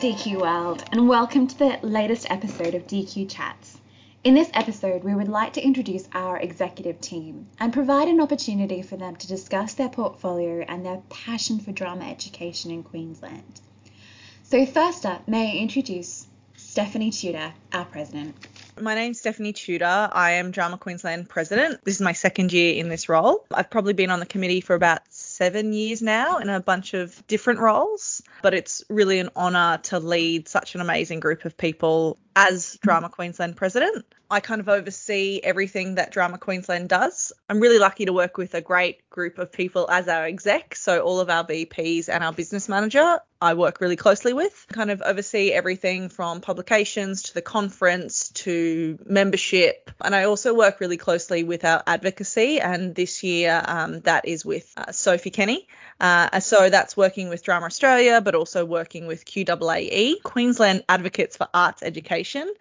DQ 0.00 0.40
World, 0.40 0.82
and 0.92 1.06
welcome 1.06 1.46
to 1.46 1.58
the 1.58 1.78
latest 1.82 2.30
episode 2.30 2.74
of 2.74 2.86
DQ 2.86 3.28
Chats. 3.28 3.76
In 4.24 4.32
this 4.32 4.48
episode, 4.54 5.04
we 5.04 5.14
would 5.14 5.28
like 5.28 5.52
to 5.52 5.62
introduce 5.62 6.08
our 6.14 6.38
executive 6.38 7.02
team 7.02 7.48
and 7.58 7.70
provide 7.70 8.08
an 8.08 8.18
opportunity 8.18 8.80
for 8.80 8.96
them 8.96 9.16
to 9.16 9.26
discuss 9.26 9.74
their 9.74 9.90
portfolio 9.90 10.64
and 10.66 10.86
their 10.86 11.02
passion 11.10 11.60
for 11.60 11.72
drama 11.72 12.08
education 12.08 12.70
in 12.70 12.82
Queensland. 12.82 13.60
So, 14.44 14.64
first 14.64 15.04
up, 15.04 15.28
may 15.28 15.52
I 15.52 15.60
introduce 15.60 16.26
Stephanie 16.56 17.10
Tudor, 17.10 17.52
our 17.74 17.84
president. 17.84 18.34
My 18.80 18.94
name's 18.94 19.18
Stephanie 19.18 19.52
Tudor. 19.52 20.08
I 20.12 20.32
am 20.32 20.50
Drama 20.50 20.78
Queensland 20.78 21.28
president. 21.28 21.84
This 21.84 21.96
is 21.96 22.00
my 22.00 22.12
second 22.12 22.54
year 22.54 22.76
in 22.76 22.88
this 22.88 23.10
role. 23.10 23.44
I've 23.52 23.68
probably 23.68 23.92
been 23.92 24.10
on 24.10 24.20
the 24.20 24.26
committee 24.26 24.62
for 24.62 24.74
about 24.74 25.09
seven 25.40 25.72
years 25.72 26.02
now 26.02 26.36
in 26.36 26.50
a 26.50 26.60
bunch 26.60 26.92
of 26.92 27.26
different 27.26 27.60
roles, 27.60 28.20
but 28.42 28.52
it's 28.52 28.84
really 28.90 29.20
an 29.20 29.30
honour 29.34 29.78
to 29.82 29.98
lead 29.98 30.46
such 30.46 30.74
an 30.74 30.82
amazing 30.82 31.18
group 31.18 31.46
of 31.46 31.56
people 31.56 32.18
as 32.36 32.78
Drama 32.82 33.08
Queensland 33.08 33.56
president. 33.56 34.04
I 34.30 34.40
kind 34.40 34.60
of 34.60 34.68
oversee 34.68 35.40
everything 35.42 35.94
that 35.94 36.12
Drama 36.12 36.36
Queensland 36.36 36.90
does. 36.90 37.32
I'm 37.48 37.58
really 37.58 37.78
lucky 37.78 38.04
to 38.04 38.12
work 38.12 38.36
with 38.36 38.54
a 38.54 38.60
great 38.60 39.08
group 39.08 39.38
of 39.38 39.50
people 39.50 39.90
as 39.90 40.08
our 40.08 40.26
exec. 40.26 40.74
So, 40.74 41.00
all 41.00 41.20
of 41.20 41.30
our 41.30 41.46
VPs 41.46 42.10
and 42.10 42.22
our 42.22 42.34
business 42.34 42.68
manager, 42.68 43.20
I 43.42 43.54
work 43.54 43.80
really 43.80 43.96
closely 43.96 44.32
with. 44.32 44.66
Kind 44.70 44.90
of 44.90 45.00
oversee 45.00 45.50
everything 45.50 46.10
from 46.10 46.42
publications 46.42 47.22
to 47.24 47.34
the 47.34 47.42
conference 47.42 48.28
to 48.30 48.98
membership. 49.06 49.90
And 50.00 50.14
I 50.14 50.24
also 50.24 50.52
work 50.52 50.80
really 50.80 50.98
closely 50.98 51.42
with 51.42 51.64
our 51.64 51.82
advocacy. 51.86 52.60
And 52.60 52.94
this 52.94 53.22
year, 53.22 53.62
um, 53.64 54.00
that 54.00 54.28
is 54.28 54.44
with 54.44 54.70
uh, 54.76 54.92
Sophie 54.92 55.30
Kenny. 55.30 55.68
Uh, 55.98 56.40
so 56.40 56.68
that's 56.68 56.96
working 56.96 57.28
with 57.30 57.42
Drama 57.42 57.66
Australia, 57.66 58.20
but 58.20 58.34
also 58.34 58.64
working 58.64 59.06
with 59.06 59.24
QAAE, 59.24 60.22
Queensland 60.22 60.84
Advocates 60.88 61.36
for 61.36 61.48
Arts 61.54 61.82
Education, 61.82 62.52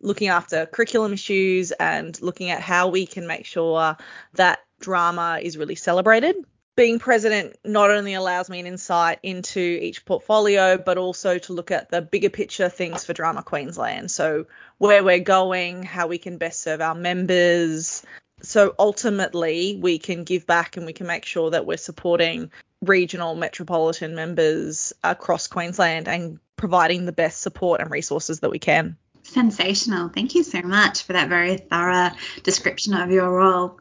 looking 0.00 0.28
after 0.28 0.66
curriculum 0.66 1.12
issues 1.12 1.70
and 1.72 2.20
looking 2.20 2.50
at 2.50 2.60
how 2.60 2.88
we 2.88 3.06
can 3.06 3.26
make 3.26 3.46
sure 3.46 3.96
that 4.34 4.58
drama 4.80 5.38
is 5.40 5.56
really 5.56 5.76
celebrated. 5.76 6.36
Being 6.76 6.98
president 6.98 7.56
not 7.64 7.90
only 7.90 8.14
allows 8.14 8.50
me 8.50 8.58
an 8.58 8.66
insight 8.66 9.20
into 9.22 9.60
each 9.60 10.04
portfolio, 10.04 10.76
but 10.76 10.98
also 10.98 11.38
to 11.38 11.52
look 11.52 11.70
at 11.70 11.90
the 11.90 12.02
bigger 12.02 12.30
picture 12.30 12.68
things 12.68 13.04
for 13.04 13.12
Drama 13.12 13.44
Queensland. 13.44 14.10
So, 14.10 14.46
where 14.78 15.04
we're 15.04 15.20
going, 15.20 15.84
how 15.84 16.08
we 16.08 16.18
can 16.18 16.36
best 16.38 16.62
serve 16.62 16.80
our 16.80 16.96
members, 16.96 18.04
so 18.42 18.74
ultimately 18.78 19.78
we 19.80 19.98
can 19.98 20.24
give 20.24 20.46
back 20.46 20.76
and 20.76 20.86
we 20.86 20.92
can 20.92 21.06
make 21.06 21.24
sure 21.24 21.50
that 21.50 21.66
we're 21.66 21.76
supporting 21.76 22.50
regional 22.82 23.34
metropolitan 23.34 24.14
members 24.14 24.92
across 25.02 25.46
Queensland 25.46 26.08
and 26.08 26.38
providing 26.56 27.06
the 27.06 27.12
best 27.12 27.40
support 27.40 27.80
and 27.80 27.90
resources 27.90 28.40
that 28.40 28.50
we 28.50 28.58
can. 28.58 28.96
Sensational. 29.34 30.08
Thank 30.08 30.34
you 30.36 30.44
so 30.44 30.62
much 30.62 31.02
for 31.02 31.12
that 31.12 31.28
very 31.28 31.56
thorough 31.56 32.10
description 32.44 32.94
of 32.94 33.10
your 33.10 33.30
role. 33.30 33.78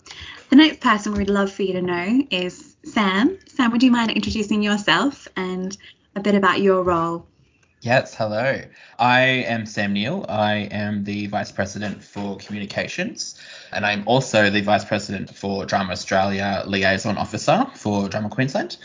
The 0.50 0.56
next 0.56 0.82
person 0.82 1.14
we'd 1.14 1.30
love 1.30 1.52
for 1.52 1.62
you 1.62 1.74
to 1.74 1.82
know 1.82 2.28
is 2.32 2.76
Sam. 2.84 3.38
Sam, 3.48 3.72
would 3.72 3.84
you 3.84 3.92
mind 3.92 4.12
introducing 4.12 4.64
yourself 4.64 5.28
and 5.36 5.78
a 6.16 6.22
bit 6.22 6.36
about 6.36 6.62
your 6.62 6.84
role? 6.84 7.28
Yes, 7.82 8.16
hello. 8.16 8.62
I 8.98 9.20
am 9.20 9.66
Sam 9.66 9.94
Neal. 9.94 10.26
I 10.30 10.70
am 10.72 11.04
the 11.04 11.28
Vice 11.28 11.52
President 11.52 12.04
for 12.04 12.38
Communications, 12.38 13.38
and 13.74 13.86
I'm 13.86 14.08
also 14.08 14.50
the 14.50 14.62
Vice 14.62 14.86
President 14.86 15.36
for 15.36 15.66
Drama 15.66 15.92
Australia 15.92 16.64
Liaison 16.66 17.18
Officer 17.18 17.68
for 17.76 18.08
Drama 18.08 18.30
Queensland. 18.30 18.78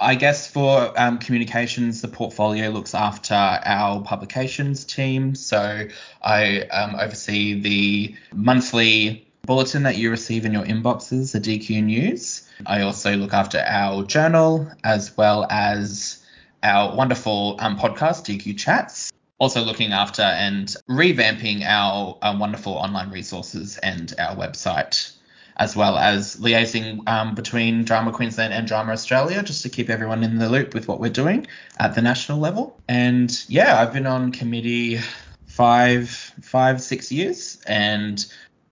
I 0.00 0.14
guess 0.14 0.46
for 0.46 0.92
um, 0.98 1.18
communications, 1.18 2.02
the 2.02 2.08
portfolio 2.08 2.70
looks 2.70 2.94
after 2.94 3.34
our 3.34 4.00
publications 4.02 4.84
team. 4.84 5.34
So 5.34 5.88
I 6.22 6.60
um, 6.60 6.94
oversee 6.94 7.60
the 7.60 8.14
monthly 8.32 9.26
bulletin 9.42 9.82
that 9.84 9.96
you 9.96 10.10
receive 10.10 10.44
in 10.44 10.52
your 10.52 10.64
inboxes, 10.64 11.32
the 11.32 11.40
DQ 11.40 11.82
News. 11.82 12.48
I 12.66 12.82
also 12.82 13.16
look 13.16 13.32
after 13.32 13.58
our 13.66 14.04
journal 14.04 14.70
as 14.84 15.16
well 15.16 15.46
as 15.50 16.24
our 16.62 16.94
wonderful 16.94 17.56
um, 17.58 17.78
podcast, 17.78 18.24
DQ 18.26 18.56
Chats. 18.58 19.10
Also 19.38 19.62
looking 19.62 19.92
after 19.92 20.22
and 20.22 20.74
revamping 20.88 21.64
our 21.64 22.18
um, 22.22 22.38
wonderful 22.38 22.72
online 22.72 23.10
resources 23.10 23.78
and 23.78 24.12
our 24.18 24.34
website, 24.34 25.12
as 25.58 25.74
well 25.74 25.98
as 25.98 26.36
liaising 26.36 27.06
um, 27.08 27.34
between 27.34 27.84
Drama 27.84 28.12
Queensland 28.12 28.52
and 28.52 28.66
Drama 28.66 28.92
Australia, 28.92 29.42
just 29.42 29.62
to 29.62 29.68
keep 29.68 29.90
everyone 29.90 30.22
in 30.22 30.38
the 30.38 30.48
loop 30.48 30.74
with 30.74 30.86
what 30.86 31.00
we're 31.00 31.10
doing 31.10 31.46
at 31.78 31.94
the 31.94 32.02
national 32.02 32.38
level. 32.38 32.78
And 32.88 33.44
yeah, 33.48 33.80
I've 33.80 33.92
been 33.92 34.06
on 34.06 34.30
committee 34.32 35.00
five, 35.46 36.08
five, 36.08 36.80
six 36.80 37.10
years, 37.10 37.58
and 37.66 38.24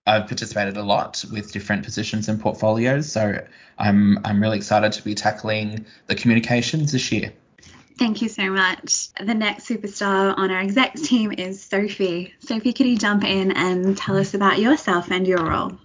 I've 0.05 0.27
participated 0.27 0.77
a 0.77 0.83
lot 0.83 1.25
with 1.31 1.51
different 1.51 1.83
positions 1.83 2.29
and 2.29 2.39
portfolios. 2.39 3.11
So 3.11 3.45
I'm 3.77 4.19
I'm 4.25 4.41
really 4.41 4.57
excited 4.57 4.93
to 4.93 5.03
be 5.03 5.13
tackling 5.13 5.85
the 6.07 6.15
communications 6.15 6.93
this 6.93 7.11
year. 7.11 7.33
Thank 7.97 8.21
you 8.21 8.29
so 8.29 8.51
much. 8.51 9.11
The 9.19 9.33
next 9.33 9.67
superstar 9.67 10.37
on 10.37 10.51
our 10.51 10.59
execs 10.59 11.01
team 11.01 11.31
is 11.31 11.61
Sophie. 11.61 12.33
Sophie, 12.39 12.71
could 12.71 12.85
you 12.85 12.97
jump 12.97 13.23
in 13.23 13.51
and 13.51 13.97
tell 13.97 14.15
us 14.17 14.35
about 14.35 14.59
yourself 14.59 15.11
and 15.11 15.27
your 15.27 15.43
role? 15.43 15.77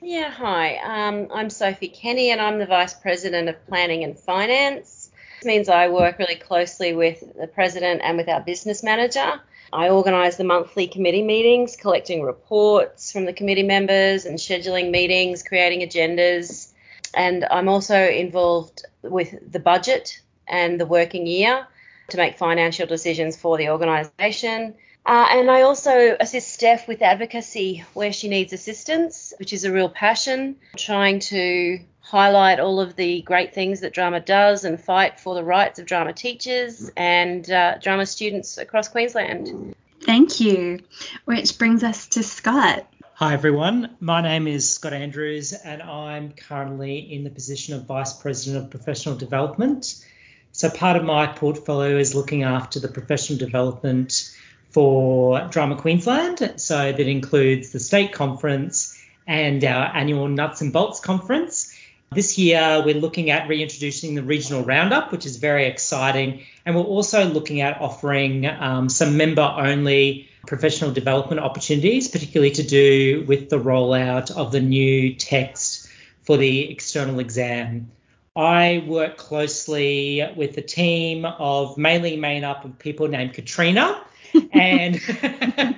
Yeah, 0.00 0.30
hi. 0.30 0.76
Um, 0.76 1.26
I'm 1.34 1.50
Sophie 1.50 1.88
Kenny 1.88 2.30
and 2.30 2.40
I'm 2.40 2.60
the 2.60 2.66
Vice 2.66 2.94
President 2.94 3.48
of 3.48 3.66
Planning 3.66 4.04
and 4.04 4.16
Finance. 4.16 5.10
This 5.40 5.44
means 5.44 5.68
I 5.68 5.88
work 5.88 6.20
really 6.20 6.36
closely 6.36 6.94
with 6.94 7.20
the 7.36 7.48
President 7.48 8.00
and 8.04 8.16
with 8.16 8.28
our 8.28 8.40
Business 8.40 8.84
Manager. 8.84 9.40
I 9.72 9.88
organise 9.88 10.36
the 10.36 10.44
monthly 10.44 10.86
committee 10.86 11.24
meetings, 11.24 11.74
collecting 11.74 12.22
reports 12.22 13.10
from 13.10 13.24
the 13.24 13.32
committee 13.32 13.64
members 13.64 14.24
and 14.24 14.38
scheduling 14.38 14.92
meetings, 14.92 15.42
creating 15.42 15.80
agendas. 15.80 16.72
And 17.12 17.44
I'm 17.50 17.68
also 17.68 18.00
involved 18.00 18.84
with 19.02 19.34
the 19.50 19.60
budget 19.60 20.22
and 20.46 20.80
the 20.80 20.86
working 20.86 21.26
year 21.26 21.66
to 22.10 22.16
make 22.16 22.38
financial 22.38 22.86
decisions 22.86 23.36
for 23.36 23.58
the 23.58 23.70
organisation. 23.70 24.74
Uh, 25.08 25.26
and 25.30 25.50
I 25.50 25.62
also 25.62 26.18
assist 26.20 26.52
Steph 26.52 26.86
with 26.86 27.00
advocacy 27.00 27.82
where 27.94 28.12
she 28.12 28.28
needs 28.28 28.52
assistance, 28.52 29.32
which 29.38 29.54
is 29.54 29.64
a 29.64 29.72
real 29.72 29.88
passion, 29.88 30.56
trying 30.76 31.20
to 31.20 31.80
highlight 32.00 32.60
all 32.60 32.78
of 32.78 32.94
the 32.94 33.22
great 33.22 33.54
things 33.54 33.80
that 33.80 33.94
drama 33.94 34.20
does 34.20 34.66
and 34.66 34.78
fight 34.78 35.18
for 35.18 35.34
the 35.34 35.42
rights 35.42 35.78
of 35.78 35.86
drama 35.86 36.12
teachers 36.12 36.90
and 36.94 37.50
uh, 37.50 37.78
drama 37.78 38.04
students 38.04 38.58
across 38.58 38.88
Queensland. 38.88 39.74
Thank 40.02 40.40
you. 40.40 40.80
Which 41.24 41.56
brings 41.56 41.82
us 41.82 42.08
to 42.08 42.22
Scott. 42.22 42.86
Hi 43.14 43.32
everyone, 43.32 43.96
my 44.00 44.20
name 44.20 44.46
is 44.46 44.68
Scott 44.68 44.92
Andrews 44.92 45.54
and 45.54 45.82
I'm 45.82 46.32
currently 46.32 46.98
in 46.98 47.24
the 47.24 47.30
position 47.30 47.74
of 47.74 47.86
Vice 47.86 48.12
President 48.12 48.62
of 48.62 48.70
Professional 48.70 49.16
Development 49.16 50.04
so 50.52 50.68
part 50.70 50.96
of 50.96 51.04
my 51.04 51.26
portfolio 51.26 51.98
is 51.98 52.14
looking 52.14 52.42
after 52.42 52.80
the 52.80 52.88
professional 52.88 53.38
development 53.38 54.34
for 54.78 55.40
Drama 55.48 55.74
Queensland. 55.74 56.52
So 56.54 56.92
that 56.92 57.00
includes 57.00 57.70
the 57.70 57.80
state 57.80 58.12
conference 58.12 58.96
and 59.26 59.64
our 59.64 59.86
annual 59.86 60.28
Nuts 60.28 60.60
and 60.60 60.72
Bolts 60.72 61.00
conference. 61.00 61.76
This 62.12 62.38
year, 62.38 62.80
we're 62.84 62.94
looking 62.94 63.28
at 63.30 63.48
reintroducing 63.48 64.14
the 64.14 64.22
regional 64.22 64.62
roundup, 64.62 65.10
which 65.10 65.26
is 65.26 65.38
very 65.38 65.66
exciting. 65.66 66.44
And 66.64 66.76
we're 66.76 66.82
also 66.82 67.24
looking 67.24 67.60
at 67.60 67.80
offering 67.80 68.46
um, 68.46 68.88
some 68.88 69.16
member 69.16 69.42
only 69.42 70.28
professional 70.46 70.92
development 70.92 71.40
opportunities, 71.40 72.06
particularly 72.06 72.52
to 72.52 72.62
do 72.62 73.24
with 73.26 73.50
the 73.50 73.58
rollout 73.58 74.30
of 74.30 74.52
the 74.52 74.60
new 74.60 75.12
text 75.12 75.88
for 76.22 76.36
the 76.36 76.70
external 76.70 77.18
exam. 77.18 77.90
I 78.36 78.84
work 78.86 79.16
closely 79.16 80.24
with 80.36 80.56
a 80.56 80.62
team 80.62 81.24
of 81.24 81.76
mainly 81.76 82.16
made 82.16 82.44
up 82.44 82.64
of 82.64 82.78
people 82.78 83.08
named 83.08 83.34
Katrina, 83.34 84.04
and 84.52 85.00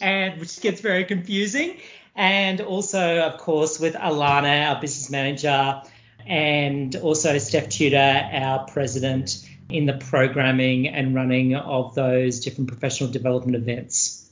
and 0.00 0.40
which 0.40 0.60
gets 0.60 0.80
very 0.80 1.04
confusing. 1.04 1.78
And 2.14 2.60
also, 2.60 3.20
of 3.20 3.38
course, 3.38 3.80
with 3.80 3.94
Alana, 3.94 4.68
our 4.68 4.80
business 4.80 5.10
manager, 5.10 5.82
and 6.26 6.94
also 6.96 7.38
Steph 7.38 7.70
Tudor, 7.70 8.28
our 8.32 8.66
president, 8.66 9.48
in 9.70 9.86
the 9.86 9.94
programming 9.94 10.88
and 10.88 11.14
running 11.14 11.54
of 11.54 11.94
those 11.94 12.40
different 12.40 12.68
professional 12.68 13.10
development 13.10 13.56
events. 13.56 14.30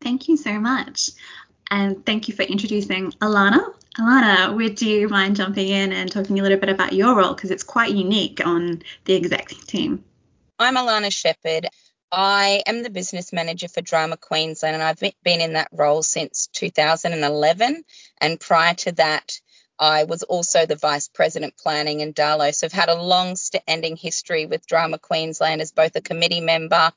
Thank 0.00 0.28
you 0.28 0.36
so 0.36 0.58
much. 0.58 1.10
And 1.70 2.04
thank 2.04 2.28
you 2.28 2.34
for 2.34 2.42
introducing 2.42 3.12
Alana. 3.12 3.72
Alana, 3.98 4.54
would 4.56 4.82
you 4.82 5.08
mind 5.08 5.36
jumping 5.36 5.68
in 5.68 5.92
and 5.92 6.10
talking 6.10 6.38
a 6.40 6.42
little 6.42 6.58
bit 6.58 6.68
about 6.68 6.92
your 6.92 7.14
role 7.14 7.34
because 7.34 7.50
it's 7.50 7.62
quite 7.62 7.92
unique 7.92 8.44
on 8.44 8.82
the 9.04 9.14
exec 9.14 9.48
team? 9.66 10.04
I'm 10.58 10.76
Alana 10.76 11.12
Shepherd. 11.12 11.68
I 12.12 12.62
am 12.66 12.82
the 12.82 12.90
business 12.90 13.32
manager 13.32 13.68
for 13.68 13.80
Drama 13.80 14.18
Queensland 14.18 14.74
and 14.74 14.82
I've 14.82 15.00
been 15.00 15.40
in 15.40 15.54
that 15.54 15.68
role 15.72 16.02
since 16.02 16.48
2011. 16.52 17.84
And 18.20 18.38
prior 18.38 18.74
to 18.74 18.92
that, 18.92 19.40
I 19.78 20.04
was 20.04 20.22
also 20.22 20.66
the 20.66 20.76
Vice 20.76 21.08
President 21.08 21.56
Planning 21.56 22.00
in 22.00 22.12
Darlow, 22.12 22.54
so 22.54 22.66
I've 22.66 22.72
had 22.72 22.90
a 22.90 23.02
long 23.02 23.34
standing 23.36 23.96
history 23.96 24.44
with 24.44 24.66
Drama 24.66 24.98
Queensland 24.98 25.62
as 25.62 25.72
both 25.72 25.96
a 25.96 26.02
committee 26.02 26.42
member 26.42 26.92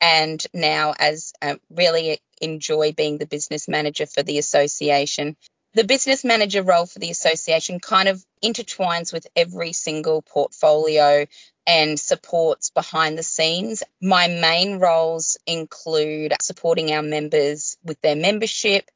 and 0.00 0.44
now 0.52 0.94
as 0.98 1.32
uh, 1.40 1.56
really 1.70 2.20
enjoy 2.40 2.92
being 2.92 3.18
the 3.18 3.26
business 3.26 3.68
manager 3.68 4.04
for 4.04 4.22
the 4.22 4.38
association. 4.38 5.36
The 5.74 5.84
business 5.84 6.22
manager 6.22 6.62
role 6.62 6.84
for 6.84 6.98
the 6.98 7.10
association 7.10 7.80
kind 7.80 8.08
of 8.08 8.22
intertwines 8.44 9.10
with 9.10 9.26
every 9.34 9.72
single 9.72 10.20
portfolio 10.20 11.26
and 11.66 11.98
supports 11.98 12.68
behind 12.68 13.16
the 13.16 13.22
scenes. 13.22 13.82
My 14.00 14.28
main 14.28 14.80
roles 14.80 15.38
include 15.46 16.34
supporting 16.42 16.92
our 16.92 17.02
members 17.02 17.78
with 17.82 17.98
their 18.02 18.16
membership, 18.16 18.90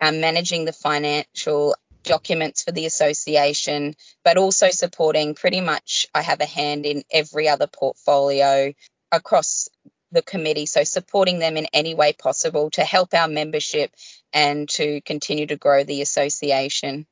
uh, 0.00 0.12
managing 0.12 0.64
the 0.64 0.72
financial 0.72 1.76
documents 2.02 2.62
for 2.62 2.72
the 2.72 2.86
association, 2.86 3.94
but 4.24 4.38
also 4.38 4.70
supporting 4.70 5.34
pretty 5.34 5.60
much 5.60 6.06
I 6.14 6.22
have 6.22 6.40
a 6.40 6.46
hand 6.46 6.86
in 6.86 7.02
every 7.10 7.48
other 7.48 7.66
portfolio 7.66 8.72
across 9.12 9.68
the 10.12 10.22
committee. 10.22 10.66
So 10.66 10.84
supporting 10.84 11.38
them 11.38 11.56
in 11.56 11.66
any 11.72 11.94
way 11.94 12.12
possible 12.12 12.70
to 12.70 12.84
help 12.84 13.14
our 13.14 13.28
membership 13.28 13.90
and 14.32 14.68
to 14.70 15.00
continue 15.02 15.46
to 15.46 15.56
grow 15.56 15.84
the 15.84 16.02
association. 16.02 17.06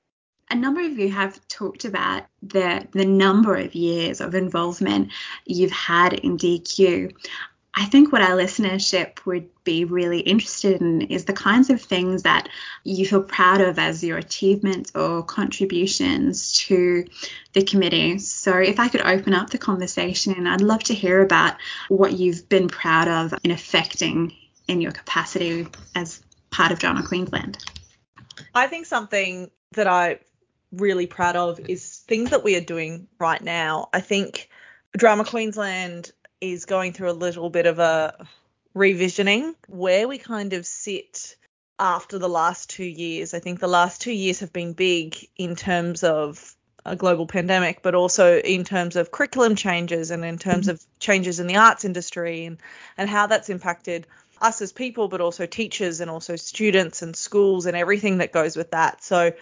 A 0.50 0.56
number 0.56 0.80
of 0.80 0.98
you 0.98 1.10
have 1.10 1.46
talked 1.46 1.84
about 1.84 2.24
the 2.42 2.86
the 2.92 3.04
number 3.04 3.54
of 3.54 3.74
years 3.74 4.20
of 4.20 4.34
involvement 4.34 5.12
you've 5.46 5.70
had 5.70 6.12
in 6.12 6.36
DQ. 6.36 7.12
I 7.80 7.86
think 7.86 8.12
what 8.12 8.20
our 8.20 8.36
listenership 8.36 9.24
would 9.24 9.48
be 9.64 9.86
really 9.86 10.20
interested 10.20 10.82
in 10.82 11.00
is 11.00 11.24
the 11.24 11.32
kinds 11.32 11.70
of 11.70 11.80
things 11.80 12.24
that 12.24 12.50
you 12.84 13.06
feel 13.06 13.22
proud 13.22 13.62
of 13.62 13.78
as 13.78 14.04
your 14.04 14.18
achievements 14.18 14.92
or 14.94 15.22
contributions 15.22 16.52
to 16.66 17.06
the 17.54 17.64
committee. 17.64 18.18
So, 18.18 18.58
if 18.58 18.78
I 18.78 18.88
could 18.88 19.00
open 19.00 19.32
up 19.32 19.48
the 19.48 19.56
conversation, 19.56 20.46
I'd 20.46 20.60
love 20.60 20.82
to 20.84 20.94
hear 20.94 21.22
about 21.22 21.56
what 21.88 22.12
you've 22.12 22.50
been 22.50 22.68
proud 22.68 23.08
of 23.08 23.32
in 23.44 23.50
affecting 23.50 24.34
in 24.68 24.82
your 24.82 24.92
capacity 24.92 25.66
as 25.94 26.22
part 26.50 26.72
of 26.72 26.78
Drama 26.78 27.02
Queensland. 27.02 27.64
I 28.54 28.66
think 28.66 28.84
something 28.84 29.50
that 29.72 29.86
I'm 29.86 30.18
really 30.70 31.06
proud 31.06 31.34
of 31.34 31.58
is 31.60 32.04
things 32.06 32.28
that 32.28 32.44
we 32.44 32.56
are 32.56 32.60
doing 32.60 33.08
right 33.18 33.42
now. 33.42 33.88
I 33.94 34.00
think 34.00 34.50
Drama 34.94 35.24
Queensland 35.24 36.12
is 36.40 36.64
going 36.64 36.92
through 36.92 37.10
a 37.10 37.12
little 37.12 37.50
bit 37.50 37.66
of 37.66 37.78
a 37.78 38.26
revisioning 38.74 39.54
where 39.68 40.08
we 40.08 40.18
kind 40.18 40.52
of 40.52 40.64
sit 40.64 41.36
after 41.78 42.18
the 42.18 42.28
last 42.28 42.70
two 42.70 42.84
years. 42.84 43.34
I 43.34 43.40
think 43.40 43.58
the 43.58 43.68
last 43.68 44.00
two 44.00 44.12
years 44.12 44.40
have 44.40 44.52
been 44.52 44.74
big 44.74 45.16
in 45.36 45.56
terms 45.56 46.04
of 46.04 46.54
a 46.84 46.96
global 46.96 47.26
pandemic, 47.26 47.82
but 47.82 47.94
also 47.94 48.38
in 48.38 48.64
terms 48.64 48.96
of 48.96 49.10
curriculum 49.10 49.54
changes 49.54 50.10
and 50.10 50.24
in 50.24 50.38
terms 50.38 50.66
mm-hmm. 50.66 50.74
of 50.74 50.84
changes 50.98 51.40
in 51.40 51.46
the 51.46 51.56
arts 51.56 51.84
industry 51.84 52.44
and, 52.44 52.58
and 52.96 53.08
how 53.10 53.26
that's 53.26 53.48
impacted 53.48 54.06
us 54.40 54.62
as 54.62 54.72
people, 54.72 55.08
but 55.08 55.20
also 55.20 55.46
teachers 55.46 56.00
and 56.00 56.10
also 56.10 56.36
students 56.36 57.02
and 57.02 57.14
schools 57.14 57.66
and 57.66 57.76
everything 57.76 58.18
that 58.18 58.32
goes 58.32 58.56
with 58.56 58.70
that. 58.70 59.02
So 59.04 59.32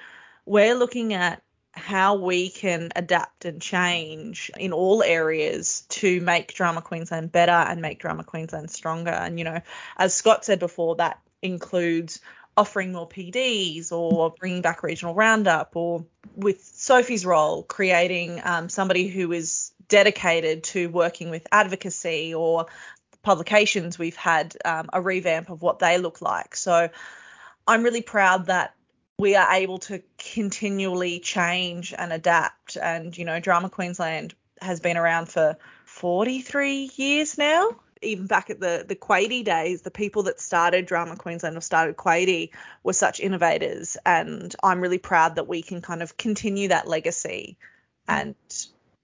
we're 0.44 0.74
looking 0.74 1.14
at 1.14 1.42
how 1.78 2.16
we 2.16 2.50
can 2.50 2.90
adapt 2.94 3.44
and 3.44 3.62
change 3.62 4.50
in 4.58 4.72
all 4.72 5.02
areas 5.02 5.82
to 5.88 6.20
make 6.20 6.52
Drama 6.52 6.82
Queensland 6.82 7.32
better 7.32 7.52
and 7.52 7.80
make 7.80 8.00
Drama 8.00 8.24
Queensland 8.24 8.70
stronger. 8.70 9.10
And, 9.10 9.38
you 9.38 9.44
know, 9.44 9.60
as 9.96 10.14
Scott 10.14 10.44
said 10.44 10.58
before, 10.58 10.96
that 10.96 11.20
includes 11.40 12.20
offering 12.56 12.92
more 12.92 13.08
PDs 13.08 13.92
or 13.92 14.34
bringing 14.38 14.62
back 14.62 14.82
regional 14.82 15.14
roundup 15.14 15.76
or 15.76 16.04
with 16.34 16.62
Sophie's 16.64 17.24
role, 17.24 17.62
creating 17.62 18.40
um, 18.44 18.68
somebody 18.68 19.08
who 19.08 19.32
is 19.32 19.72
dedicated 19.88 20.64
to 20.64 20.88
working 20.88 21.30
with 21.30 21.46
advocacy 21.52 22.34
or 22.34 22.66
publications. 23.22 23.98
We've 23.98 24.16
had 24.16 24.56
um, 24.64 24.90
a 24.92 25.00
revamp 25.00 25.50
of 25.50 25.62
what 25.62 25.78
they 25.78 25.98
look 25.98 26.20
like. 26.20 26.56
So 26.56 26.90
I'm 27.66 27.82
really 27.82 28.02
proud 28.02 28.46
that 28.46 28.74
we 29.18 29.34
are 29.34 29.52
able 29.52 29.78
to 29.78 30.00
continually 30.16 31.18
change 31.18 31.92
and 31.96 32.12
adapt. 32.12 32.76
And, 32.76 33.16
you 33.16 33.24
know, 33.24 33.40
Drama 33.40 33.68
Queensland 33.68 34.34
has 34.62 34.80
been 34.80 34.96
around 34.96 35.28
for 35.28 35.56
43 35.86 36.90
years 36.94 37.36
now. 37.36 37.70
Even 38.00 38.28
back 38.28 38.48
at 38.48 38.60
the 38.60 38.84
the 38.86 38.94
Quaidy 38.94 39.44
days, 39.44 39.82
the 39.82 39.90
people 39.90 40.22
that 40.24 40.40
started 40.40 40.86
Drama 40.86 41.16
Queensland 41.16 41.56
or 41.56 41.60
started 41.60 41.96
Quaidy 41.96 42.50
were 42.84 42.92
such 42.92 43.18
innovators, 43.18 43.96
and 44.06 44.54
I'm 44.62 44.80
really 44.80 44.98
proud 44.98 45.34
that 45.34 45.48
we 45.48 45.62
can 45.62 45.82
kind 45.82 46.00
of 46.00 46.16
continue 46.16 46.68
that 46.68 46.86
legacy 46.86 47.56
and 48.06 48.36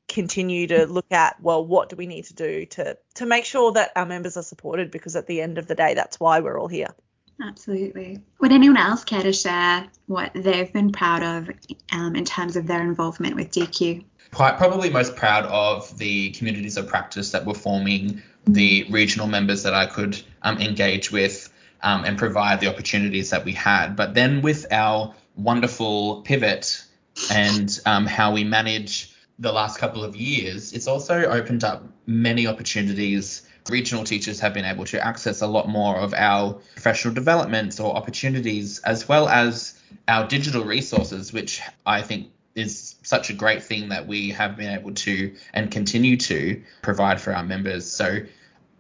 continue 0.06 0.68
to 0.68 0.86
look 0.86 1.10
at 1.10 1.42
well, 1.42 1.66
what 1.66 1.88
do 1.88 1.96
we 1.96 2.06
need 2.06 2.26
to 2.26 2.34
do 2.34 2.66
to 2.66 2.96
to 3.14 3.26
make 3.26 3.46
sure 3.46 3.72
that 3.72 3.90
our 3.96 4.06
members 4.06 4.36
are 4.36 4.44
supported? 4.44 4.92
Because 4.92 5.16
at 5.16 5.26
the 5.26 5.40
end 5.40 5.58
of 5.58 5.66
the 5.66 5.74
day, 5.74 5.94
that's 5.94 6.20
why 6.20 6.38
we're 6.38 6.56
all 6.56 6.68
here. 6.68 6.94
Absolutely. 7.42 8.20
Would 8.40 8.52
anyone 8.52 8.76
else 8.76 9.04
care 9.04 9.22
to 9.22 9.32
share 9.32 9.86
what 10.06 10.32
they've 10.34 10.72
been 10.72 10.92
proud 10.92 11.22
of 11.22 11.50
um, 11.92 12.14
in 12.14 12.24
terms 12.24 12.56
of 12.56 12.66
their 12.66 12.82
involvement 12.82 13.34
with 13.34 13.50
DQ? 13.50 14.04
Quite 14.32 14.56
Probably 14.56 14.90
most 14.90 15.16
proud 15.16 15.44
of 15.46 15.96
the 15.98 16.30
communities 16.30 16.76
of 16.76 16.88
practice 16.88 17.32
that 17.32 17.44
were 17.44 17.54
forming, 17.54 18.22
the 18.46 18.86
regional 18.90 19.26
members 19.26 19.62
that 19.62 19.74
I 19.74 19.86
could 19.86 20.20
um, 20.42 20.58
engage 20.58 21.10
with 21.10 21.52
um, 21.82 22.04
and 22.04 22.18
provide 22.18 22.60
the 22.60 22.68
opportunities 22.68 23.30
that 23.30 23.44
we 23.44 23.52
had. 23.52 23.94
But 23.94 24.14
then 24.14 24.42
with 24.42 24.66
our 24.72 25.14
wonderful 25.36 26.22
pivot 26.22 26.82
and 27.30 27.78
um, 27.86 28.06
how 28.06 28.32
we 28.32 28.44
manage 28.44 29.12
the 29.38 29.52
last 29.52 29.78
couple 29.78 30.04
of 30.04 30.16
years, 30.16 30.72
it's 30.72 30.86
also 30.86 31.24
opened 31.24 31.64
up 31.64 31.84
many 32.06 32.46
opportunities 32.46 33.42
regional 33.68 34.04
teachers 34.04 34.40
have 34.40 34.54
been 34.54 34.64
able 34.64 34.84
to 34.86 35.04
access 35.04 35.40
a 35.40 35.46
lot 35.46 35.68
more 35.68 35.96
of 35.96 36.14
our 36.14 36.60
professional 36.74 37.14
developments 37.14 37.80
or 37.80 37.94
opportunities, 37.94 38.80
as 38.80 39.08
well 39.08 39.28
as 39.28 39.80
our 40.06 40.26
digital 40.26 40.64
resources, 40.64 41.32
which 41.32 41.62
I 41.86 42.02
think 42.02 42.30
is 42.54 42.94
such 43.02 43.30
a 43.30 43.32
great 43.32 43.62
thing 43.62 43.88
that 43.88 44.06
we 44.06 44.30
have 44.30 44.56
been 44.56 44.72
able 44.72 44.92
to 44.92 45.34
and 45.52 45.70
continue 45.70 46.16
to 46.16 46.62
provide 46.82 47.20
for 47.20 47.34
our 47.34 47.42
members. 47.42 47.90
So 47.90 48.20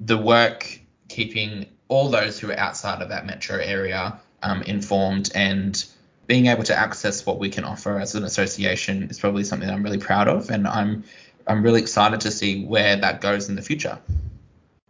the 0.00 0.18
work 0.18 0.80
keeping 1.08 1.66
all 1.88 2.08
those 2.08 2.38
who 2.38 2.50
are 2.50 2.58
outside 2.58 3.02
of 3.02 3.08
that 3.08 3.26
metro 3.26 3.56
area 3.56 4.20
um, 4.42 4.62
informed 4.62 5.30
and 5.34 5.84
being 6.26 6.46
able 6.46 6.62
to 6.64 6.76
access 6.76 7.26
what 7.26 7.38
we 7.38 7.50
can 7.50 7.64
offer 7.64 7.98
as 7.98 8.14
an 8.14 8.24
association 8.24 9.04
is 9.04 9.18
probably 9.18 9.44
something 9.44 9.68
I'm 9.68 9.82
really 9.82 9.98
proud 9.98 10.28
of, 10.28 10.50
and 10.50 10.66
I'm 10.66 11.04
I'm 11.46 11.62
really 11.62 11.82
excited 11.82 12.22
to 12.22 12.30
see 12.30 12.64
where 12.64 12.96
that 12.96 13.20
goes 13.20 13.50
in 13.50 13.56
the 13.56 13.62
future. 13.62 13.98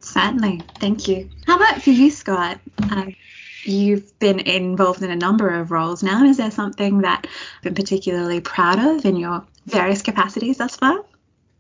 Certainly. 0.04 0.62
Thank 0.78 1.08
you. 1.08 1.30
How 1.46 1.56
about 1.56 1.82
for 1.82 1.90
you, 1.90 2.11
Scott? 2.11 2.61
Um, 2.90 3.16
you've 3.64 4.18
been 4.18 4.40
involved 4.40 5.02
in 5.02 5.11
a 5.11 5.16
number 5.16 5.49
of 5.49 5.70
roles 5.70 6.02
now. 6.02 6.25
Is 6.25 6.37
there 6.37 6.50
something 6.50 7.00
that 7.00 7.26
you've 7.26 7.75
been 7.75 7.75
particularly 7.75 8.40
proud 8.40 8.78
of 8.78 9.04
in 9.04 9.16
your 9.16 9.44
various 9.66 10.02
capacities 10.02 10.58
thus 10.58 10.76
far? 10.76 11.04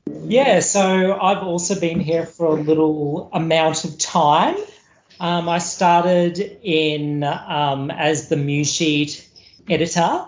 Yeah, 0.06 0.60
so 0.60 1.18
I've 1.18 1.42
also 1.42 1.80
been 1.80 2.00
here 2.00 2.26
for 2.26 2.48
a 2.48 2.60
little 2.60 3.30
amount 3.32 3.84
of 3.84 3.98
time. 3.98 4.56
Um, 5.18 5.48
I 5.48 5.58
started 5.58 6.58
in 6.62 7.24
um, 7.24 7.90
as 7.90 8.28
the 8.28 8.36
Musesheet 8.36 9.26
editor 9.68 10.26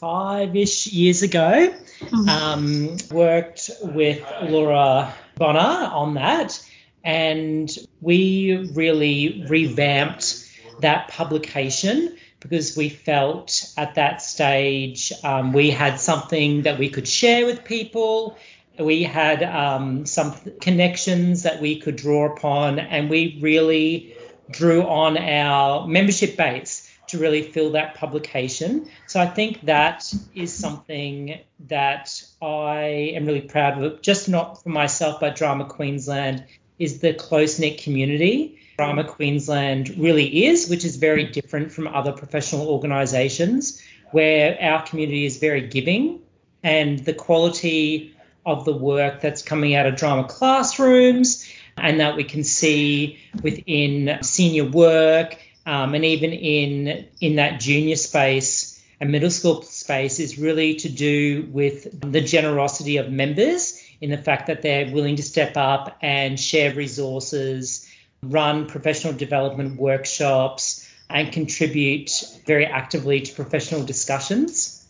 five-ish 0.00 0.88
years 0.88 1.22
ago. 1.22 1.74
Mm-hmm. 2.00 2.28
Um, 2.28 2.96
worked 3.10 3.70
with 3.82 4.24
Laura 4.42 5.14
Bonner 5.36 5.90
on 5.92 6.14
that, 6.14 6.60
and 7.04 7.70
we 8.00 8.70
really 8.74 9.44
revamped 9.48 10.44
that 10.80 11.08
publication 11.08 12.16
because 12.40 12.76
we 12.76 12.88
felt 12.88 13.72
at 13.76 13.96
that 13.96 14.22
stage 14.22 15.12
um, 15.24 15.52
we 15.52 15.70
had 15.70 16.00
something 16.00 16.62
that 16.62 16.78
we 16.78 16.88
could 16.88 17.08
share 17.08 17.46
with 17.46 17.64
people. 17.64 18.38
We 18.78 19.02
had 19.02 19.42
um, 19.42 20.06
some 20.06 20.34
connections 20.60 21.42
that 21.42 21.60
we 21.60 21.80
could 21.80 21.96
draw 21.96 22.32
upon, 22.32 22.78
and 22.78 23.10
we 23.10 23.38
really 23.40 24.14
drew 24.50 24.82
on 24.82 25.18
our 25.18 25.86
membership 25.88 26.36
base 26.36 26.88
to 27.08 27.18
really 27.18 27.42
fill 27.42 27.72
that 27.72 27.94
publication. 27.94 28.88
So 29.06 29.18
I 29.18 29.26
think 29.26 29.62
that 29.62 30.12
is 30.34 30.52
something 30.52 31.40
that 31.68 32.22
I 32.40 33.12
am 33.16 33.26
really 33.26 33.40
proud 33.40 33.82
of, 33.82 34.02
just 34.02 34.28
not 34.28 34.62
for 34.62 34.68
myself, 34.68 35.18
but 35.20 35.34
Drama 35.34 35.64
Queensland 35.64 36.44
is 36.78 37.00
the 37.00 37.14
close 37.14 37.58
knit 37.58 37.82
community. 37.82 38.58
Drama 38.76 39.04
Queensland 39.04 39.96
really 39.98 40.46
is, 40.46 40.68
which 40.68 40.84
is 40.84 40.96
very 40.96 41.24
different 41.24 41.72
from 41.72 41.88
other 41.88 42.12
professional 42.12 42.68
organisations 42.68 43.82
where 44.12 44.56
our 44.60 44.82
community 44.86 45.24
is 45.24 45.38
very 45.38 45.66
giving 45.66 46.20
and 46.62 47.00
the 47.00 47.12
quality 47.12 48.14
of 48.46 48.64
the 48.64 48.72
work 48.72 49.20
that's 49.20 49.42
coming 49.42 49.74
out 49.74 49.86
of 49.86 49.96
drama 49.96 50.24
classrooms 50.24 51.46
and 51.76 52.00
that 52.00 52.16
we 52.16 52.24
can 52.24 52.42
see 52.42 53.18
within 53.42 54.18
senior 54.22 54.64
work 54.64 55.36
um, 55.66 55.94
and 55.94 56.04
even 56.04 56.32
in 56.32 57.06
in 57.20 57.36
that 57.36 57.60
junior 57.60 57.96
space 57.96 58.82
and 59.00 59.12
middle 59.12 59.30
school 59.30 59.62
space 59.62 60.18
is 60.18 60.38
really 60.38 60.74
to 60.76 60.88
do 60.88 61.46
with 61.52 62.00
the 62.00 62.20
generosity 62.20 62.96
of 62.96 63.10
members 63.10 63.82
in 64.00 64.10
the 64.10 64.18
fact 64.18 64.46
that 64.46 64.62
they're 64.62 64.92
willing 64.92 65.16
to 65.16 65.22
step 65.22 65.56
up 65.56 65.98
and 66.00 66.38
share 66.38 66.74
resources, 66.74 67.88
run 68.22 68.66
professional 68.66 69.12
development 69.12 69.80
workshops, 69.80 70.88
and 71.10 71.32
contribute 71.32 72.10
very 72.46 72.66
actively 72.66 73.20
to 73.22 73.34
professional 73.34 73.84
discussions. 73.84 74.86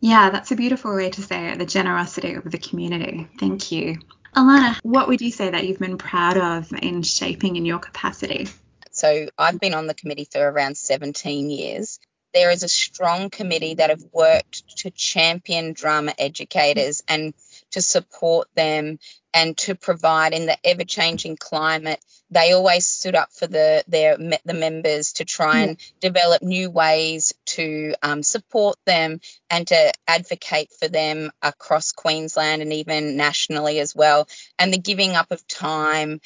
Yeah, 0.00 0.30
that's 0.30 0.50
a 0.50 0.56
beautiful 0.56 0.94
way 0.94 1.10
to 1.10 1.22
say 1.22 1.48
it 1.48 1.58
the 1.58 1.66
generosity 1.66 2.34
of 2.34 2.50
the 2.50 2.58
community. 2.58 3.28
Thank 3.38 3.70
you. 3.70 3.98
Alana, 4.34 4.78
what 4.82 5.08
would 5.08 5.20
you 5.20 5.30
say 5.30 5.50
that 5.50 5.66
you've 5.66 5.78
been 5.78 5.98
proud 5.98 6.36
of 6.36 6.72
in 6.72 7.02
shaping 7.02 7.56
in 7.56 7.66
your 7.66 7.80
capacity? 7.80 8.48
So, 8.92 9.28
I've 9.36 9.60
been 9.60 9.74
on 9.74 9.86
the 9.86 9.94
committee 9.94 10.26
for 10.30 10.40
around 10.40 10.76
17 10.76 11.50
years. 11.50 11.98
There 12.32 12.50
is 12.50 12.62
a 12.62 12.68
strong 12.68 13.30
committee 13.30 13.74
that 13.74 13.90
have 13.90 14.04
worked 14.12 14.78
to 14.78 14.90
champion 14.90 15.72
drama 15.72 16.14
educators 16.18 17.02
and 17.08 17.34
to 17.70 17.82
support 17.82 18.48
them 18.54 18.98
and 19.32 19.56
to 19.58 19.74
provide 19.74 20.32
in 20.32 20.46
the 20.46 20.58
ever 20.64 20.84
changing 20.84 21.36
climate 21.36 22.00
they 22.30 22.52
always 22.52 22.86
stood 22.86 23.14
up 23.14 23.32
for 23.32 23.46
the 23.46 23.84
their 23.88 24.16
the 24.44 24.54
members 24.54 25.14
to 25.14 25.24
try 25.24 25.60
and 25.60 25.76
develop 26.00 26.42
new 26.42 26.70
ways 26.70 27.34
to 27.44 27.94
um, 28.02 28.22
support 28.22 28.76
them 28.86 29.20
and 29.48 29.66
to 29.66 29.92
advocate 30.06 30.70
for 30.78 30.88
them 30.88 31.30
across 31.42 31.92
Queensland 31.92 32.62
and 32.62 32.72
even 32.72 33.16
nationally 33.16 33.80
as 33.80 33.94
well. 33.94 34.28
And 34.58 34.72
the 34.72 34.78
giving 34.78 35.16
up 35.16 35.32
of 35.32 35.46
time 35.48 36.20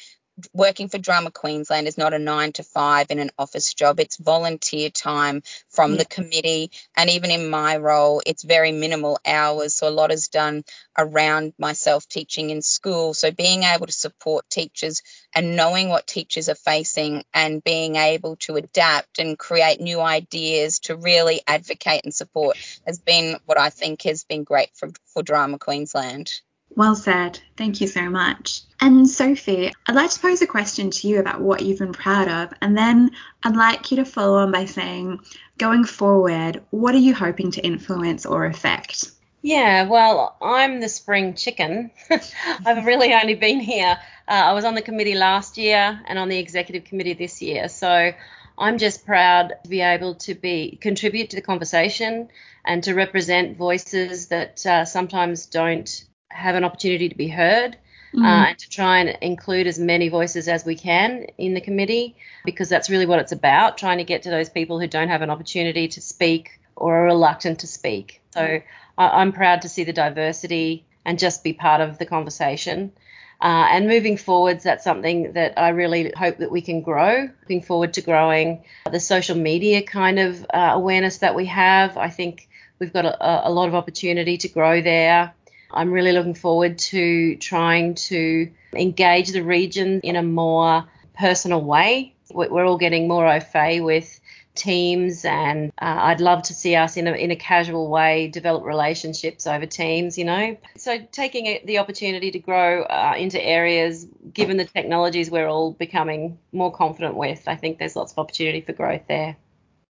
working 0.53 0.89
for 0.89 0.97
Drama 0.97 1.31
Queensland 1.31 1.87
is 1.87 1.97
not 1.97 2.13
a 2.13 2.19
nine 2.19 2.51
to 2.53 2.63
five 2.63 3.11
in 3.11 3.19
an 3.19 3.31
office 3.37 3.73
job. 3.73 3.99
It's 3.99 4.17
volunteer 4.17 4.89
time 4.89 5.43
from 5.69 5.91
yeah. 5.91 5.97
the 5.99 6.05
committee. 6.05 6.71
And 6.95 7.09
even 7.09 7.31
in 7.31 7.49
my 7.49 7.77
role, 7.77 8.21
it's 8.25 8.43
very 8.43 8.71
minimal 8.71 9.19
hours. 9.25 9.75
So 9.75 9.87
a 9.87 9.89
lot 9.89 10.11
is 10.11 10.27
done 10.27 10.63
around 10.97 11.53
myself 11.57 12.07
teaching 12.07 12.49
in 12.49 12.61
school. 12.61 13.13
So 13.13 13.31
being 13.31 13.63
able 13.63 13.85
to 13.85 13.93
support 13.93 14.49
teachers 14.49 15.01
and 15.33 15.55
knowing 15.55 15.89
what 15.89 16.07
teachers 16.07 16.49
are 16.49 16.55
facing 16.55 17.23
and 17.33 17.63
being 17.63 17.95
able 17.95 18.35
to 18.37 18.55
adapt 18.55 19.19
and 19.19 19.37
create 19.37 19.79
new 19.79 20.01
ideas 20.01 20.79
to 20.79 20.95
really 20.95 21.41
advocate 21.47 22.01
and 22.03 22.13
support 22.13 22.57
has 22.85 22.99
been 22.99 23.37
what 23.45 23.59
I 23.59 23.69
think 23.69 24.03
has 24.03 24.23
been 24.23 24.43
great 24.43 24.69
for, 24.75 24.89
for 25.13 25.23
Drama 25.23 25.59
Queensland. 25.59 26.31
Well 26.75 26.95
said. 26.95 27.39
Thank 27.55 27.79
you 27.79 27.87
so 27.87 28.09
much. 28.09 28.61
And 28.81 29.09
Sophie, 29.09 29.71
I'd 29.87 29.95
like 29.95 30.11
to 30.11 30.19
pose 30.19 30.41
a 30.41 30.47
question 30.47 30.91
to 30.91 31.07
you 31.07 31.19
about 31.19 31.39
what 31.39 31.61
you've 31.61 31.79
been 31.79 31.93
proud 31.93 32.27
of, 32.27 32.53
and 32.61 32.77
then 32.77 33.11
I'd 33.43 33.55
like 33.55 33.91
you 33.91 33.97
to 33.97 34.05
follow 34.05 34.39
on 34.39 34.51
by 34.51 34.65
saying, 34.65 35.21
going 35.57 35.85
forward, 35.85 36.61
what 36.71 36.93
are 36.93 36.99
you 36.99 37.13
hoping 37.13 37.51
to 37.51 37.61
influence 37.61 38.25
or 38.25 38.45
affect? 38.45 39.11
Yeah, 39.41 39.87
well, 39.87 40.35
I'm 40.41 40.81
the 40.81 40.89
spring 40.89 41.35
chicken. 41.35 41.91
I've 42.65 42.85
really 42.85 43.13
only 43.13 43.35
been 43.35 43.59
here. 43.59 43.97
Uh, 44.27 44.31
I 44.31 44.53
was 44.53 44.65
on 44.65 44.75
the 44.75 44.81
committee 44.81 45.15
last 45.15 45.57
year 45.57 46.01
and 46.07 46.19
on 46.19 46.29
the 46.29 46.39
executive 46.39 46.83
committee 46.83 47.13
this 47.13 47.41
year. 47.41 47.69
So 47.69 48.11
I'm 48.57 48.77
just 48.79 49.05
proud 49.05 49.53
to 49.63 49.69
be 49.69 49.81
able 49.81 50.15
to 50.15 50.33
be 50.33 50.77
contribute 50.81 51.29
to 51.29 51.35
the 51.35 51.41
conversation 51.41 52.29
and 52.65 52.83
to 52.85 52.95
represent 52.95 53.55
voices 53.55 54.27
that 54.27 54.65
uh, 54.65 54.83
sometimes 54.83 55.45
don't 55.45 56.03
have 56.35 56.55
an 56.55 56.63
opportunity 56.63 57.09
to 57.09 57.15
be 57.15 57.27
heard. 57.27 57.77
Mm. 58.13 58.23
Uh, 58.23 58.47
and 58.47 58.59
to 58.59 58.69
try 58.69 58.99
and 58.99 59.17
include 59.21 59.67
as 59.67 59.77
many 59.77 60.07
voices 60.07 60.47
as 60.47 60.63
we 60.63 60.75
can 60.75 61.25
in 61.37 61.53
the 61.53 61.59
committee 61.59 62.15
because 62.45 62.69
that's 62.69 62.89
really 62.89 63.05
what 63.05 63.19
it's 63.19 63.33
about 63.33 63.77
trying 63.77 63.97
to 63.97 64.05
get 64.05 64.23
to 64.23 64.29
those 64.29 64.47
people 64.47 64.79
who 64.79 64.87
don't 64.87 65.09
have 65.09 65.21
an 65.21 65.29
opportunity 65.29 65.89
to 65.89 65.99
speak 65.99 66.61
or 66.77 66.95
are 66.95 67.03
reluctant 67.05 67.59
to 67.59 67.67
speak. 67.67 68.21
So 68.33 68.61
I, 68.97 69.21
am 69.21 69.33
proud 69.33 69.63
to 69.63 69.69
see 69.69 69.83
the 69.83 69.91
diversity 69.91 70.85
and 71.03 71.19
just 71.19 71.43
be 71.43 71.51
part 71.51 71.81
of 71.81 71.97
the 71.97 72.05
conversation. 72.05 72.93
Uh, 73.41 73.67
and 73.69 73.87
moving 73.87 74.17
forwards, 74.17 74.63
that's 74.63 74.83
something 74.83 75.33
that 75.33 75.59
I 75.59 75.69
really 75.69 76.11
hope 76.15 76.37
that 76.37 76.51
we 76.51 76.61
can 76.61 76.81
grow. 76.81 77.29
Looking 77.41 77.61
forward 77.61 77.93
to 77.95 78.01
growing 78.01 78.63
the 78.89 78.99
social 78.99 79.35
media 79.35 79.83
kind 79.83 80.19
of 80.19 80.45
uh, 80.53 80.71
awareness 80.73 81.17
that 81.17 81.35
we 81.35 81.45
have. 81.47 81.97
I 81.97 82.09
think 82.09 82.47
we've 82.79 82.93
got 82.93 83.05
a, 83.05 83.49
a 83.49 83.51
lot 83.51 83.67
of 83.67 83.75
opportunity 83.75 84.37
to 84.37 84.47
grow 84.47 84.81
there. 84.81 85.33
I'm 85.75 85.91
really 85.91 86.11
looking 86.11 86.33
forward 86.33 86.77
to 86.79 87.35
trying 87.37 87.95
to 87.95 88.49
engage 88.73 89.31
the 89.31 89.43
region 89.43 89.99
in 90.01 90.15
a 90.15 90.23
more 90.23 90.85
personal 91.17 91.61
way. 91.61 92.13
We're 92.33 92.65
all 92.65 92.77
getting 92.77 93.07
more 93.07 93.27
au 93.27 93.39
fait 93.39 93.81
with 93.81 94.19
teams 94.55 95.25
and 95.25 95.71
uh, 95.81 95.97
I'd 96.03 96.21
love 96.21 96.43
to 96.43 96.53
see 96.53 96.75
us 96.75 96.95
in 96.95 97.07
a, 97.07 97.11
in 97.11 97.29
a 97.29 97.35
casual 97.35 97.89
way 97.89 98.29
develop 98.29 98.63
relationships 98.63 99.45
over 99.45 99.65
teams 99.65 100.17
you 100.17 100.23
know 100.23 100.55
so 100.77 100.97
taking 101.11 101.59
the 101.65 101.77
opportunity 101.79 102.31
to 102.31 102.39
grow 102.39 102.83
uh, 102.83 103.15
into 103.17 103.43
areas 103.43 104.07
given 104.33 104.55
the 104.55 104.63
technologies 104.63 105.29
we're 105.29 105.47
all 105.47 105.73
becoming 105.73 106.37
more 106.53 106.71
confident 106.71 107.15
with 107.15 107.43
I 107.47 107.57
think 107.57 107.79
there's 107.79 107.97
lots 107.97 108.13
of 108.13 108.17
opportunity 108.17 108.61
for 108.61 108.71
growth 108.71 109.03
there 109.09 109.35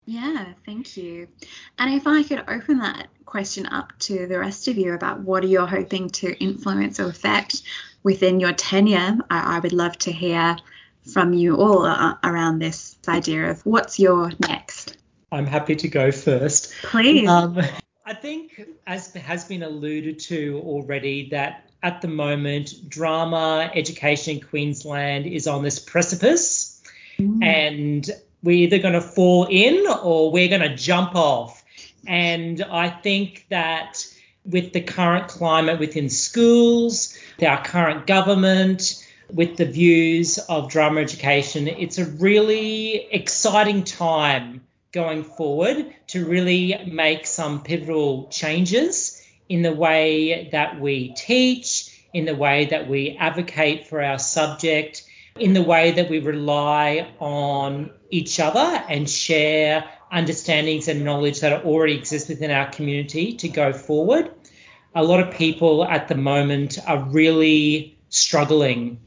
yeah, 0.06 0.48
thank 0.66 0.98
you. 0.98 1.28
And 1.80 1.94
if 1.94 2.08
I 2.08 2.24
could 2.24 2.44
open 2.48 2.80
that 2.80 3.08
question 3.26 3.66
up 3.66 3.94
to 4.00 4.28
the 4.28 4.40
rest 4.40 4.68
of 4.68 4.78
you 4.78 4.94
about 4.94 5.20
what 5.20 5.44
are 5.44 5.48
you 5.48 5.66
hoping 5.66 6.10
to 6.10 6.34
influence 6.40 7.00
or 7.00 7.06
affect 7.06 7.64
within 8.04 8.40
your 8.40 8.54
tenure, 8.54 9.18
I, 9.30 9.58
I 9.58 9.60
would 9.60 9.74
love 9.74 9.98
to 10.00 10.12
hear 10.12 10.58
from 11.12 11.34
you 11.34 11.58
all 11.58 11.86
uh, 11.86 12.16
around 12.24 12.60
this 12.60 12.98
idea 13.08 13.50
of 13.50 13.66
what's 13.66 14.00
your 14.00 14.32
next. 14.40 14.98
I'm 15.32 15.48
happy 15.48 15.76
to 15.76 15.88
go 15.88 16.12
first. 16.12 16.74
Please. 16.84 17.28
Um, 17.28 17.60
I 18.06 18.14
think, 18.14 18.62
as 18.86 19.14
has 19.14 19.46
been 19.46 19.64
alluded 19.64 20.20
to 20.20 20.62
already, 20.64 21.30
that 21.30 21.70
at 21.82 22.02
the 22.02 22.08
moment, 22.08 22.90
drama 22.90 23.72
education 23.74 24.38
in 24.38 24.42
Queensland 24.42 25.26
is 25.26 25.48
on 25.48 25.64
this 25.64 25.80
precipice. 25.80 26.82
Mm. 27.18 27.44
And 27.44 28.12
we're 28.42 28.58
either 28.58 28.80
going 28.80 28.94
to 28.94 29.02
fall 29.02 29.48
in 29.50 29.86
or 30.04 30.32
we're 30.32 30.50
going 30.50 30.62
to 30.62 30.76
jump 30.76 31.16
off. 31.16 31.63
And 32.08 32.62
I 32.62 32.90
think 32.90 33.46
that 33.50 34.06
with 34.46 34.74
the 34.74 34.82
current 34.82 35.28
climate 35.30 35.80
within 35.80 36.10
schools, 36.10 37.18
our 37.42 37.64
current 37.64 38.08
government, 38.08 39.04
with 39.32 39.58
the 39.58 39.66
views 39.66 40.38
of 40.38 40.70
drama 40.70 41.02
education, 41.02 41.68
it's 41.68 41.98
a 41.98 42.06
really 42.06 43.08
exciting 43.12 43.84
time 43.84 44.62
going 44.92 45.24
forward 45.24 45.94
to 46.08 46.26
really 46.26 46.78
make 46.86 47.26
some 47.26 47.64
pivotal 47.64 48.28
changes 48.30 49.22
in 49.50 49.64
the 49.64 49.74
way 49.74 50.50
that 50.52 50.80
we 50.80 51.14
teach, 51.14 51.90
in 52.14 52.26
the 52.26 52.36
way 52.36 52.66
that 52.66 52.88
we 52.88 53.18
advocate 53.20 53.88
for 53.88 54.04
our 54.04 54.20
subject, 54.20 55.04
in 55.40 55.54
the 55.54 55.64
way 55.64 55.92
that 55.92 56.10
we 56.10 56.20
rely 56.20 57.08
on 57.20 57.90
each 58.12 58.40
other 58.40 58.84
and 58.88 59.10
share 59.10 59.84
understandings 60.14 60.88
and 60.88 61.04
knowledge 61.04 61.42
that 61.42 61.66
already 61.66 61.98
exist 61.98 62.30
within 62.30 62.52
our 62.52 62.70
community 62.70 63.34
to 63.34 63.50
go 63.50 63.74
forward. 63.74 64.32
A 64.96 65.04
lot 65.04 65.20
of 65.20 65.34
people 65.34 65.84
at 65.84 66.08
the 66.08 66.16
moment 66.16 66.78
are 66.88 67.00
really 67.00 67.98
struggling 68.10 69.00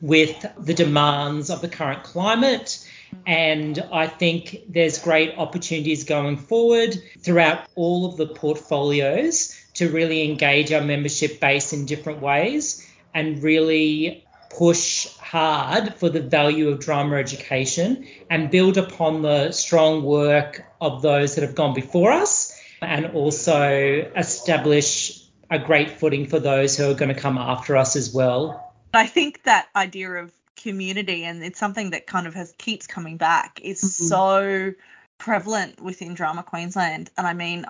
with 0.00 0.46
the 0.58 0.74
demands 0.74 1.50
of 1.50 1.60
the 1.60 1.68
current 1.68 2.02
climate. 2.02 2.88
And 3.26 3.78
I 3.92 4.06
think 4.06 4.62
there's 4.68 4.98
great 4.98 5.36
opportunities 5.36 6.04
going 6.04 6.36
forward 6.36 6.96
throughout 7.20 7.66
all 7.74 8.06
of 8.06 8.16
the 8.16 8.26
portfolios 8.26 9.54
to 9.74 9.90
really 9.90 10.24
engage 10.24 10.72
our 10.72 10.82
membership 10.82 11.40
base 11.40 11.72
in 11.72 11.84
different 11.84 12.20
ways 12.20 12.86
and 13.14 13.42
really 13.42 14.24
push 14.50 15.06
hard 15.16 15.94
for 15.94 16.08
the 16.08 16.20
value 16.20 16.68
of 16.68 16.80
drama 16.80 17.16
education 17.16 18.06
and 18.30 18.50
build 18.50 18.78
upon 18.78 19.22
the 19.22 19.52
strong 19.52 20.02
work 20.02 20.64
of 20.80 21.02
those 21.02 21.34
that 21.34 21.42
have 21.42 21.54
gone 21.54 21.74
before 21.74 22.10
us 22.10 22.58
and 22.80 23.06
also 23.06 24.10
establish 24.16 25.24
a 25.50 25.58
great 25.58 25.90
footing 25.98 26.26
for 26.26 26.38
those 26.38 26.76
who 26.76 26.90
are 26.90 26.94
going 26.94 27.14
to 27.14 27.20
come 27.20 27.38
after 27.38 27.76
us 27.76 27.96
as 27.96 28.12
well. 28.12 28.74
I 28.94 29.06
think 29.06 29.44
that 29.44 29.68
idea 29.74 30.10
of 30.10 30.32
community 30.56 31.24
and 31.24 31.42
it's 31.44 31.58
something 31.58 31.90
that 31.90 32.06
kind 32.06 32.26
of 32.26 32.34
has 32.34 32.52
keeps 32.58 32.86
coming 32.86 33.16
back 33.16 33.60
is 33.62 33.80
mm-hmm. 33.80 34.04
so 34.04 34.72
prevalent 35.16 35.80
within 35.80 36.14
Drama 36.14 36.42
Queensland 36.42 37.10
and 37.16 37.26
I 37.26 37.32
mean 37.32 37.64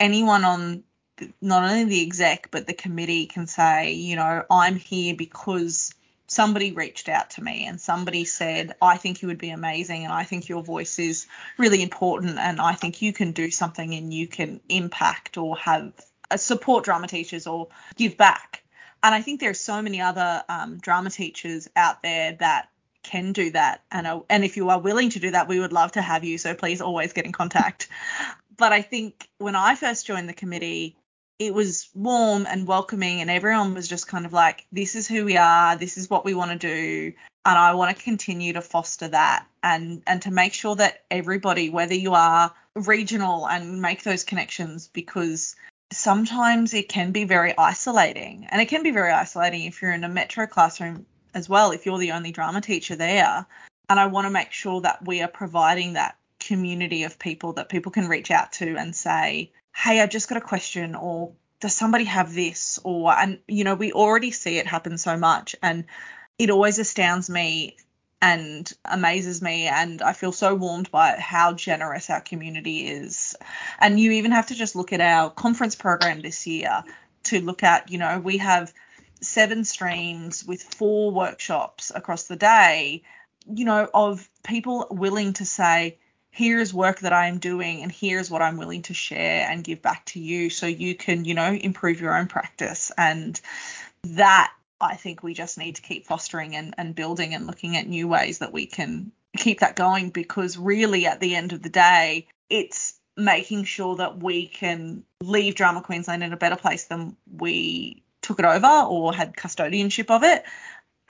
anyone 0.00 0.44
on 0.44 0.82
not 1.40 1.62
only 1.62 1.84
the 1.84 2.02
exec 2.02 2.48
but 2.50 2.66
the 2.66 2.74
committee 2.74 3.26
can 3.26 3.46
say 3.46 3.92
you 3.92 4.16
know 4.16 4.44
I'm 4.50 4.74
here 4.74 5.14
because 5.14 5.94
somebody 6.32 6.72
reached 6.72 7.08
out 7.08 7.30
to 7.30 7.42
me 7.42 7.66
and 7.66 7.80
somebody 7.80 8.24
said, 8.24 8.74
I 8.80 8.96
think 8.96 9.22
you 9.22 9.28
would 9.28 9.38
be 9.38 9.50
amazing 9.50 10.04
and 10.04 10.12
I 10.12 10.24
think 10.24 10.48
your 10.48 10.62
voice 10.62 10.98
is 10.98 11.26
really 11.58 11.82
important 11.82 12.38
and 12.38 12.60
I 12.60 12.72
think 12.74 13.02
you 13.02 13.12
can 13.12 13.32
do 13.32 13.50
something 13.50 13.94
and 13.94 14.12
you 14.12 14.26
can 14.26 14.60
impact 14.68 15.36
or 15.36 15.56
have 15.58 15.92
uh, 16.30 16.36
support 16.36 16.84
drama 16.84 17.06
teachers 17.06 17.46
or 17.46 17.68
give 17.96 18.16
back. 18.16 18.62
And 19.02 19.14
I 19.14 19.22
think 19.22 19.40
there 19.40 19.50
are 19.50 19.54
so 19.54 19.82
many 19.82 20.00
other 20.00 20.42
um, 20.48 20.78
drama 20.78 21.10
teachers 21.10 21.68
out 21.76 22.02
there 22.02 22.36
that 22.40 22.68
can 23.02 23.32
do 23.32 23.50
that 23.50 23.82
and 23.90 24.06
uh, 24.06 24.20
and 24.30 24.44
if 24.44 24.56
you 24.56 24.70
are 24.70 24.78
willing 24.78 25.10
to 25.10 25.18
do 25.18 25.32
that 25.32 25.48
we 25.48 25.58
would 25.58 25.72
love 25.72 25.90
to 25.90 26.00
have 26.00 26.22
you 26.22 26.38
so 26.38 26.54
please 26.54 26.80
always 26.80 27.12
get 27.12 27.26
in 27.26 27.32
contact 27.32 27.88
but 28.56 28.72
I 28.72 28.82
think 28.82 29.28
when 29.38 29.56
I 29.56 29.74
first 29.74 30.06
joined 30.06 30.28
the 30.28 30.34
committee, 30.34 30.96
it 31.46 31.54
was 31.54 31.88
warm 31.94 32.46
and 32.46 32.68
welcoming 32.68 33.20
and 33.20 33.30
everyone 33.30 33.74
was 33.74 33.88
just 33.88 34.06
kind 34.06 34.24
of 34.24 34.32
like 34.32 34.64
this 34.70 34.94
is 34.94 35.08
who 35.08 35.24
we 35.24 35.36
are 35.36 35.76
this 35.76 35.98
is 35.98 36.08
what 36.08 36.24
we 36.24 36.34
want 36.34 36.52
to 36.52 36.58
do 36.58 37.12
and 37.44 37.58
I 37.58 37.74
want 37.74 37.96
to 37.96 38.02
continue 38.02 38.52
to 38.52 38.60
foster 38.60 39.08
that 39.08 39.46
and 39.62 40.02
and 40.06 40.22
to 40.22 40.30
make 40.30 40.54
sure 40.54 40.76
that 40.76 41.02
everybody 41.10 41.68
whether 41.68 41.94
you 41.94 42.14
are 42.14 42.52
regional 42.76 43.48
and 43.48 43.82
make 43.82 44.04
those 44.04 44.22
connections 44.22 44.88
because 44.88 45.56
sometimes 45.92 46.74
it 46.74 46.88
can 46.88 47.10
be 47.10 47.24
very 47.24 47.56
isolating 47.58 48.46
and 48.50 48.62
it 48.62 48.66
can 48.66 48.84
be 48.84 48.92
very 48.92 49.10
isolating 49.10 49.64
if 49.64 49.82
you're 49.82 49.92
in 49.92 50.04
a 50.04 50.08
metro 50.08 50.46
classroom 50.46 51.06
as 51.34 51.48
well 51.48 51.72
if 51.72 51.86
you're 51.86 51.98
the 51.98 52.12
only 52.12 52.30
drama 52.30 52.60
teacher 52.60 52.94
there 52.94 53.44
and 53.88 53.98
I 53.98 54.06
want 54.06 54.26
to 54.26 54.30
make 54.30 54.52
sure 54.52 54.80
that 54.82 55.04
we 55.04 55.22
are 55.22 55.28
providing 55.28 55.94
that 55.94 56.16
community 56.38 57.02
of 57.02 57.18
people 57.18 57.54
that 57.54 57.68
people 57.68 57.90
can 57.90 58.08
reach 58.08 58.30
out 58.30 58.52
to 58.52 58.76
and 58.76 58.94
say 58.94 59.50
hey, 59.74 60.00
I've 60.00 60.10
just 60.10 60.28
got 60.28 60.38
a 60.38 60.42
question, 60.42 60.94
or 60.94 61.32
does 61.60 61.74
somebody 61.74 62.04
have 62.04 62.34
this? 62.34 62.78
Or, 62.84 63.12
and, 63.12 63.38
you 63.48 63.64
know, 63.64 63.74
we 63.74 63.92
already 63.92 64.30
see 64.30 64.58
it 64.58 64.66
happen 64.66 64.98
so 64.98 65.16
much. 65.16 65.56
And 65.62 65.84
it 66.38 66.50
always 66.50 66.78
astounds 66.78 67.30
me 67.30 67.76
and 68.20 68.70
amazes 68.84 69.40
me. 69.42 69.66
And 69.66 70.02
I 70.02 70.12
feel 70.12 70.32
so 70.32 70.54
warmed 70.54 70.90
by 70.90 71.16
how 71.18 71.54
generous 71.54 72.10
our 72.10 72.20
community 72.20 72.86
is. 72.86 73.34
And 73.80 73.98
you 73.98 74.12
even 74.12 74.32
have 74.32 74.48
to 74.48 74.54
just 74.54 74.76
look 74.76 74.92
at 74.92 75.00
our 75.00 75.30
conference 75.30 75.74
program 75.74 76.20
this 76.20 76.46
year 76.46 76.84
to 77.24 77.40
look 77.40 77.62
at, 77.62 77.90
you 77.90 77.98
know, 77.98 78.18
we 78.18 78.38
have 78.38 78.72
seven 79.20 79.64
streams 79.64 80.44
with 80.44 80.62
four 80.62 81.12
workshops 81.12 81.92
across 81.94 82.24
the 82.24 82.36
day, 82.36 83.02
you 83.46 83.64
know, 83.64 83.88
of 83.94 84.28
people 84.42 84.86
willing 84.90 85.32
to 85.34 85.44
say, 85.44 85.98
here's 86.32 86.72
work 86.72 87.00
that 87.00 87.12
I 87.12 87.28
am 87.28 87.38
doing 87.38 87.82
and 87.82 87.92
here's 87.92 88.30
what 88.30 88.42
I'm 88.42 88.56
willing 88.56 88.82
to 88.82 88.94
share 88.94 89.46
and 89.48 89.62
give 89.62 89.82
back 89.82 90.06
to 90.06 90.20
you 90.20 90.48
so 90.50 90.66
you 90.66 90.94
can, 90.94 91.24
you 91.26 91.34
know, 91.34 91.52
improve 91.52 92.00
your 92.00 92.18
own 92.18 92.26
practice. 92.26 92.90
And 92.96 93.38
that 94.04 94.52
I 94.80 94.96
think 94.96 95.22
we 95.22 95.34
just 95.34 95.58
need 95.58 95.76
to 95.76 95.82
keep 95.82 96.06
fostering 96.06 96.56
and, 96.56 96.74
and 96.78 96.94
building 96.94 97.34
and 97.34 97.46
looking 97.46 97.76
at 97.76 97.86
new 97.86 98.08
ways 98.08 98.38
that 98.38 98.52
we 98.52 98.64
can 98.66 99.12
keep 99.36 99.60
that 99.60 99.76
going 99.76 100.08
because 100.08 100.56
really 100.56 101.06
at 101.06 101.20
the 101.20 101.36
end 101.36 101.52
of 101.52 101.62
the 101.62 101.68
day, 101.68 102.26
it's 102.48 102.94
making 103.14 103.64
sure 103.64 103.96
that 103.96 104.22
we 104.22 104.46
can 104.46 105.04
leave 105.22 105.54
Drama 105.54 105.82
Queensland 105.82 106.24
in 106.24 106.32
a 106.32 106.38
better 106.38 106.56
place 106.56 106.84
than 106.84 107.14
we 107.30 108.02
took 108.22 108.38
it 108.38 108.46
over 108.46 108.86
or 108.88 109.12
had 109.12 109.36
custodianship 109.36 110.10
of 110.10 110.22
it 110.22 110.44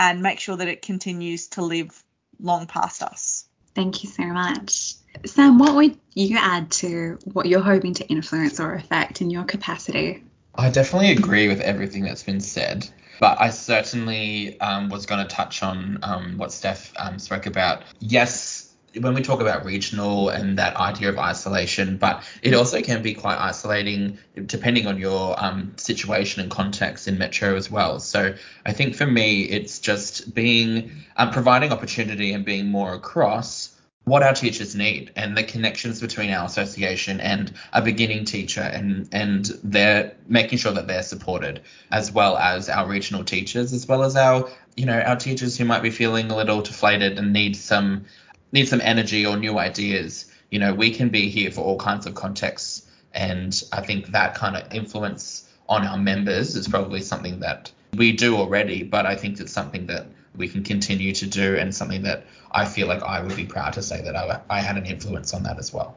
and 0.01 0.21
make 0.21 0.41
sure 0.41 0.57
that 0.57 0.67
it 0.67 0.83
continues 0.83 1.47
to 1.49 1.63
live 1.63 2.03
long 2.41 2.67
past 2.67 3.05
us. 3.05 3.47
Thank 3.75 4.03
you 4.03 4.11
so 4.11 4.25
much. 4.25 4.95
Sam, 5.25 5.59
what 5.59 5.75
would 5.75 5.99
you 6.15 6.39
add 6.39 6.71
to 6.73 7.19
what 7.33 7.47
you're 7.47 7.61
hoping 7.61 7.95
to 7.95 8.07
influence 8.07 8.61
or 8.61 8.75
affect 8.75 9.21
in 9.21 9.31
your 9.31 9.45
capacity? 9.45 10.23
I 10.55 10.71
definitely 10.71 11.13
agree 11.13 11.49
with 11.49 11.61
everything 11.61 12.05
that's 12.05 12.23
been 12.23 12.41
said, 12.41 12.89
but 13.21 13.41
I 13.41 13.51
certainly 13.51 14.61
um, 14.61 14.91
was 14.91 15.07
going 15.07 15.27
to 15.27 15.35
touch 15.35 15.63
on 15.63 15.99
um, 16.03 16.39
what 16.39 16.53
Steph 16.53 16.93
um, 16.97 17.19
spoke 17.19 17.47
about. 17.47 17.83
Yes, 18.01 18.73
when 19.01 19.15
we 19.15 19.23
talk 19.23 19.41
about 19.41 19.65
regional 19.65 20.29
and 20.29 20.59
that 20.59 20.77
idea 20.77 21.09
of 21.09 21.19
isolation, 21.19 21.97
but 21.97 22.23
it 22.43 22.53
also 22.53 22.83
can 22.83 23.03
be 23.03 23.15
quite 23.15 23.39
isolating 23.39 24.19
depending 24.47 24.87
on 24.87 24.99
your 24.99 25.43
um, 25.43 25.73
situation 25.77 26.43
and 26.43 26.51
context 26.51 27.09
in 27.09 27.17
metro 27.17 27.57
as 27.57 27.71
well. 27.71 28.01
So 28.01 28.35
I 28.67 28.73
think 28.73 28.95
for 28.95 29.07
me, 29.07 29.45
it's 29.45 29.79
just 29.79 30.35
being 30.35 30.91
um, 31.17 31.31
providing 31.31 31.73
opportunity 31.73 32.33
and 32.33 32.45
being 32.45 32.67
more 32.67 32.93
across 32.93 33.72
what 34.05 34.23
our 34.23 34.35
teachers 34.35 34.75
need 34.75 35.13
and 35.15 35.37
the 35.37 35.45
connections 35.45 36.01
between 36.01 36.31
our 36.31 36.47
association 36.47 37.21
and 37.21 37.53
a 37.73 37.81
beginning 37.81 38.25
teacher 38.25 38.61
and 38.61 39.09
and 39.13 39.47
they're 39.63 40.15
making 40.27 40.59
sure 40.59 40.73
that 40.73 40.89
they're 40.89 41.03
supported 41.03 41.61
as 41.91 42.11
well 42.11 42.37
as 42.37 42.69
our 42.69 42.89
regional 42.89 43.25
teachers 43.25 43.73
as 43.73 43.87
well 43.87 44.03
as 44.03 44.17
our 44.17 44.49
you 44.77 44.87
know 44.87 45.01
our 45.01 45.17
teachers 45.17 45.57
who 45.57 45.65
might 45.65 45.83
be 45.83 45.91
feeling 45.91 46.31
a 46.31 46.37
little 46.37 46.63
deflated 46.63 47.19
and 47.19 47.33
need 47.33 47.57
some 47.57 48.05
need 48.51 48.67
some 48.69 48.81
energy 48.83 49.25
or 49.25 49.37
new 49.37 49.59
ideas. 49.59 50.27
You 50.51 50.59
know 50.59 50.75
we 50.75 50.91
can 50.91 51.09
be 51.09 51.29
here 51.29 51.51
for 51.51 51.63
all 51.63 51.79
kinds 51.79 52.07
of 52.07 52.15
contexts 52.15 52.87
and 53.15 53.63
i 53.73 53.81
think 53.81 54.09
that 54.09 54.35
kind 54.35 54.57
of 54.57 54.73
influence 54.73 55.49
on 55.69 55.87
our 55.87 55.99
members 55.99 56.57
is 56.57 56.69
probably 56.69 57.01
something 57.01 57.41
that 57.41 57.71
we 57.95 58.13
do 58.13 58.37
already 58.37 58.83
but 58.83 59.07
i 59.07 59.17
think 59.17 59.39
it's 59.41 59.53
something 59.53 59.87
that 59.87 60.07
we 60.37 60.49
can 60.49 60.63
continue 60.63 61.13
to 61.13 61.27
do 61.27 61.57
and 61.57 61.75
something 61.75 62.03
that 62.03 62.25
I 62.53 62.67
feel 62.67 62.87
like 62.87 63.03
I 63.03 63.21
would 63.21 63.35
be 63.35 63.47
proud 63.47 63.75
to 63.75 63.83
say 63.83 64.03
that 64.03 64.15
I, 64.15 64.41
I 64.49 64.61
had 64.61 64.77
an 64.77 64.87
influence 64.87 65.35
on 65.35 65.45
that 65.45 65.59
as 65.59 65.73
well. 65.73 65.97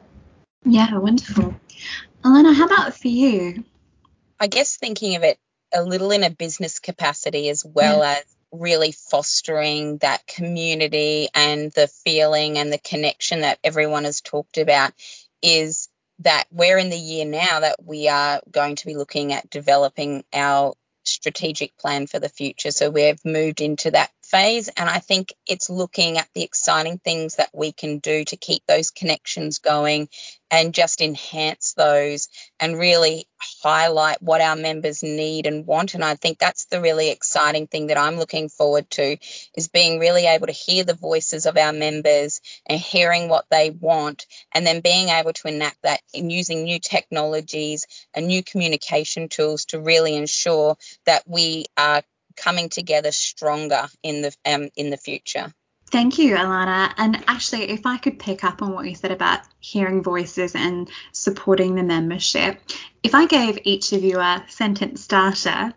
Yeah, 0.64 0.98
wonderful. 0.98 1.54
Elena, 2.24 2.52
how 2.52 2.66
about 2.66 2.94
for 2.94 3.08
you? 3.08 3.64
I 4.40 4.46
guess 4.48 4.76
thinking 4.76 5.16
of 5.16 5.22
it 5.22 5.38
a 5.72 5.82
little 5.82 6.10
in 6.10 6.24
a 6.24 6.30
business 6.30 6.78
capacity 6.78 7.48
as 7.48 7.64
well 7.64 7.98
yeah. 7.98 8.18
as 8.18 8.24
really 8.52 8.92
fostering 8.92 9.98
that 9.98 10.26
community 10.26 11.28
and 11.34 11.72
the 11.72 11.88
feeling 11.88 12.58
and 12.58 12.72
the 12.72 12.78
connection 12.78 13.42
that 13.42 13.58
everyone 13.62 14.04
has 14.04 14.20
talked 14.20 14.58
about 14.58 14.92
is 15.42 15.88
that 16.20 16.44
we're 16.50 16.78
in 16.78 16.88
the 16.88 16.96
year 16.96 17.26
now 17.26 17.60
that 17.60 17.76
we 17.84 18.08
are 18.08 18.40
going 18.50 18.76
to 18.76 18.86
be 18.86 18.94
looking 18.94 19.32
at 19.32 19.50
developing 19.50 20.24
our 20.32 20.74
strategic 21.04 21.76
plan 21.76 22.06
for 22.06 22.18
the 22.18 22.28
future. 22.28 22.70
So 22.70 22.90
we've 22.90 23.22
moved 23.24 23.60
into 23.60 23.90
that 23.90 24.10
phase. 24.30 24.68
And 24.68 24.88
I 24.88 24.98
think 24.98 25.32
it's 25.46 25.70
looking 25.70 26.18
at 26.18 26.28
the 26.34 26.42
exciting 26.42 26.98
things 26.98 27.36
that 27.36 27.50
we 27.54 27.72
can 27.72 27.98
do 27.98 28.24
to 28.24 28.36
keep 28.36 28.62
those 28.66 28.90
connections 28.90 29.58
going 29.58 30.08
and 30.50 30.74
just 30.74 31.00
enhance 31.00 31.74
those 31.74 32.28
and 32.60 32.78
really 32.78 33.26
highlight 33.62 34.22
what 34.22 34.40
our 34.40 34.56
members 34.56 35.02
need 35.02 35.46
and 35.46 35.66
want. 35.66 35.94
And 35.94 36.04
I 36.04 36.14
think 36.14 36.38
that's 36.38 36.66
the 36.66 36.80
really 36.80 37.10
exciting 37.10 37.66
thing 37.66 37.88
that 37.88 37.98
I'm 37.98 38.16
looking 38.16 38.48
forward 38.48 38.88
to 38.90 39.16
is 39.56 39.68
being 39.68 39.98
really 39.98 40.26
able 40.26 40.46
to 40.46 40.52
hear 40.52 40.84
the 40.84 40.94
voices 40.94 41.46
of 41.46 41.56
our 41.56 41.72
members 41.72 42.40
and 42.66 42.78
hearing 42.78 43.28
what 43.28 43.46
they 43.50 43.70
want 43.70 44.26
and 44.52 44.66
then 44.66 44.80
being 44.80 45.08
able 45.08 45.32
to 45.32 45.48
enact 45.48 45.82
that 45.82 46.00
in 46.14 46.30
using 46.30 46.64
new 46.64 46.78
technologies 46.78 47.86
and 48.14 48.26
new 48.26 48.42
communication 48.42 49.28
tools 49.28 49.66
to 49.66 49.80
really 49.80 50.14
ensure 50.14 50.76
that 51.06 51.22
we 51.26 51.64
are 51.76 52.02
coming 52.36 52.68
together 52.68 53.12
stronger 53.12 53.88
in 54.02 54.22
the 54.22 54.34
um, 54.44 54.68
in 54.76 54.90
the 54.90 54.96
future. 54.96 55.52
Thank 55.90 56.18
you, 56.18 56.34
Alana. 56.34 56.92
And 56.96 57.22
actually, 57.28 57.70
if 57.70 57.86
I 57.86 57.96
could 57.96 58.18
pick 58.18 58.42
up 58.42 58.60
on 58.60 58.72
what 58.72 58.88
you 58.88 58.96
said 58.96 59.12
about 59.12 59.40
hearing 59.60 60.02
voices 60.02 60.56
and 60.56 60.90
supporting 61.12 61.76
the 61.76 61.84
membership, 61.84 62.60
if 63.04 63.14
I 63.14 63.26
gave 63.26 63.60
each 63.62 63.92
of 63.92 64.02
you 64.02 64.18
a 64.18 64.44
sentence 64.48 65.04
starter 65.04 65.72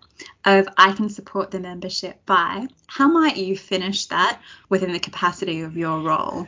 of 0.45 0.67
I 0.77 0.93
can 0.93 1.09
support 1.09 1.51
the 1.51 1.59
membership 1.59 2.25
by, 2.25 2.67
how 2.87 3.07
might 3.07 3.37
you 3.37 3.55
finish 3.55 4.07
that 4.07 4.41
within 4.67 4.93
the 4.93 4.99
capacity 4.99 5.61
of 5.61 5.77
your 5.77 6.01
role? 6.01 6.47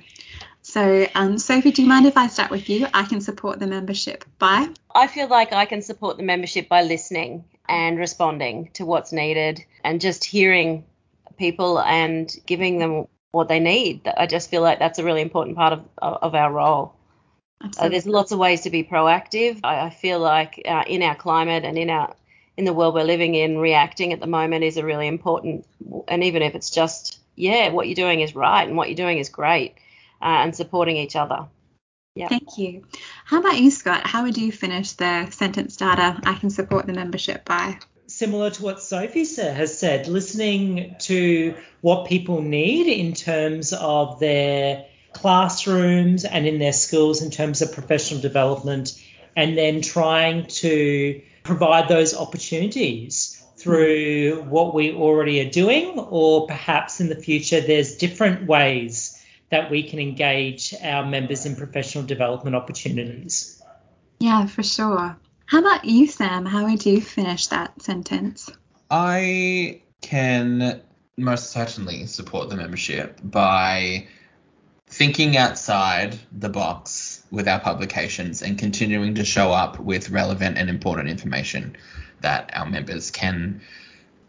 So, 0.64 1.08
um, 1.16 1.38
Sophie, 1.38 1.72
do 1.72 1.82
you 1.82 1.88
mind 1.88 2.06
if 2.06 2.18
I 2.18 2.28
start 2.28 2.52
with 2.52 2.70
you? 2.70 2.88
I 2.94 3.04
can 3.04 3.22
support 3.22 3.60
the 3.60 3.68
membership 3.68 4.26
by? 4.38 4.68
I 4.94 5.08
feel 5.08 5.28
like 5.28 5.54
I 5.54 5.66
can 5.66 5.82
support 5.82 6.18
the 6.18 6.24
membership 6.24 6.70
by 6.70 6.84
listening 6.84 7.46
and 7.68 7.98
responding 7.98 8.70
to 8.74 8.86
what's 8.86 9.12
needed 9.12 9.64
and 9.84 10.00
just 10.00 10.24
hearing 10.24 10.86
people 11.38 11.80
and 11.80 12.34
giving 12.46 12.78
them 12.78 13.08
what 13.32 13.48
they 13.48 13.60
need. 13.60 14.08
I 14.08 14.28
just 14.28 14.50
feel 14.50 14.62
like 14.62 14.78
that's 14.78 15.00
a 15.00 15.04
really 15.04 15.22
important 15.22 15.56
part 15.56 15.74
of, 15.74 15.86
of 16.00 16.36
our 16.36 16.52
role. 16.52 16.94
Uh, 17.78 17.90
there's 17.90 18.06
lots 18.06 18.32
of 18.32 18.40
ways 18.40 18.62
to 18.62 18.70
be 18.70 18.84
proactive. 18.84 19.60
I, 19.64 19.86
I 19.86 19.90
feel 19.90 20.20
like 20.20 20.62
uh, 20.66 20.84
in 20.88 21.02
our 21.02 21.16
climate 21.16 21.64
and 21.64 21.78
in 21.78 21.90
our 21.90 22.16
in 22.58 22.66
the 22.66 22.74
world 22.74 22.94
we're 22.94 23.04
living 23.04 23.34
in, 23.34 23.58
reacting 23.58 24.14
at 24.14 24.20
the 24.20 24.28
moment 24.28 24.64
is 24.64 24.78
a 24.78 24.86
really 24.86 25.08
important. 25.08 25.66
And 26.08 26.24
even 26.24 26.42
if 26.42 26.54
it's 26.54 26.70
just 26.70 27.20
yeah, 27.36 27.70
what 27.70 27.88
you're 27.88 27.96
doing 27.96 28.20
is 28.20 28.36
right 28.36 28.68
and 28.68 28.76
what 28.76 28.90
you're 28.90 28.96
doing 28.96 29.18
is 29.18 29.30
great, 29.30 29.76
uh, 30.22 30.44
and 30.44 30.56
supporting 30.56 30.98
each 30.98 31.16
other. 31.16 31.48
Yeah. 32.16 32.28
Thank 32.28 32.58
you. 32.58 32.84
How 33.24 33.40
about 33.40 33.58
you, 33.58 33.72
Scott? 33.72 34.06
How 34.06 34.24
would 34.24 34.38
you 34.38 34.52
finish 34.52 34.94
the 34.94 35.30
sentence 35.30 35.76
starter? 35.76 36.20
I 36.26 36.34
can 36.36 36.50
support 36.50 36.86
the 36.86 36.94
membership 36.94 37.46
by. 37.46 37.80
Similar 38.08 38.50
to 38.52 38.64
what 38.64 38.82
Sophie 38.82 39.26
has 39.26 39.78
said, 39.80 40.08
listening 40.10 40.96
to 41.00 41.56
what 41.80 42.08
people 42.08 42.42
need 42.42 42.88
in 42.88 43.14
terms 43.14 43.72
of 43.72 44.20
their 44.20 44.86
classrooms 45.14 46.26
and 46.26 46.46
in 46.46 46.60
their 46.60 46.74
schools 46.74 47.22
in 47.22 47.32
terms 47.32 47.62
of 47.62 47.72
professional 47.72 48.20
development, 48.20 49.02
and 49.38 49.58
then 49.58 49.82
trying 49.82 50.48
to 50.48 51.22
provide 51.44 51.88
those 51.88 52.14
opportunities 52.14 53.42
through 53.56 54.44
what 54.50 54.74
we 54.74 54.92
already 54.92 55.40
are 55.40 55.50
doing, 55.50 55.98
or 55.98 56.48
perhaps 56.48 57.00
in 57.00 57.08
the 57.08 57.16
future 57.16 57.62
there's 57.62 57.96
different 57.96 58.46
ways 58.48 59.11
that 59.52 59.70
we 59.70 59.84
can 59.84 60.00
engage 60.00 60.74
our 60.82 61.06
members 61.06 61.46
in 61.46 61.56
professional 61.56 62.04
development 62.04 62.56
opportunities. 62.56 63.62
Yeah, 64.20 64.48
for 64.48 64.64
sure. 64.64 65.18
How 65.46 65.60
about 65.60 65.86
you, 65.86 66.08
Sam? 66.08 66.46
How 66.46 66.66
would 66.66 66.86
you 66.86 67.02
finish 67.02 67.48
that 67.48 67.82
sentence? 67.82 68.50
I 68.90 69.82
can 70.02 70.82
most 71.18 71.52
certainly 71.52 72.06
support 72.08 72.50
the 72.50 72.56
membership 72.56 73.20
by 73.24 74.08
thinking 74.88 75.38
outside 75.38 76.18
the 76.32 76.50
box 76.50 77.24
with 77.32 77.48
our 77.48 77.60
publications 77.60 78.42
and 78.42 78.58
continuing 78.58 79.16
to 79.16 79.26
show 79.26 79.52
up 79.52 79.80
with 79.80 80.10
relevant 80.10 80.58
and 80.58 80.70
important 80.70 81.10
information 81.10 81.76
that 82.22 82.52
our 82.54 82.66
members 82.66 83.12
can 83.12 83.62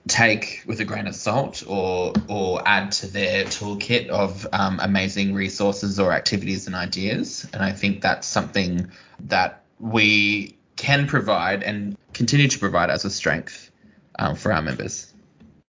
take 0.09 0.65
with 0.67 0.81
a 0.81 0.85
grain 0.85 1.07
of 1.07 1.15
salt 1.15 1.63
or 1.67 2.13
or 2.29 2.61
add 2.67 2.91
to 2.93 3.07
their 3.07 3.45
toolkit 3.45 4.09
of 4.09 4.47
um, 4.53 4.81
amazing 4.83 5.35
resources 5.35 6.01
or 6.01 6.13
activities 6.13 6.67
and 6.67 6.75
ideas. 6.75 7.49
And 7.53 7.63
I 7.63 7.73
think 7.73 8.03
that's 8.03 8.27
something 8.27 8.91
that 9.21 9.63
we 9.79 10.57
can 10.77 11.07
provide 11.07 11.63
and 11.63 11.97
continue 12.13 12.49
to 12.49 12.59
provide 12.59 12.91
as 12.91 13.05
a 13.05 13.11
strength 13.11 13.71
um, 14.19 14.35
for 14.35 14.53
our 14.53 14.63
members. 14.63 15.13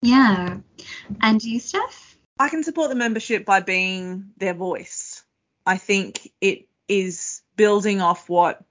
Yeah. 0.02 0.58
And 1.22 1.44
you, 1.44 1.60
Steph? 1.60 2.18
I 2.40 2.50
can 2.50 2.64
support 2.64 2.90
the 2.90 2.96
membership 2.96 3.46
by 3.46 3.60
being 3.60 4.32
their 4.38 4.54
voice. 4.54 5.24
I 5.66 5.78
think 5.78 6.32
it 6.40 6.68
is 6.88 7.42
building 7.58 8.02
off 8.02 8.30
what, 8.30 8.64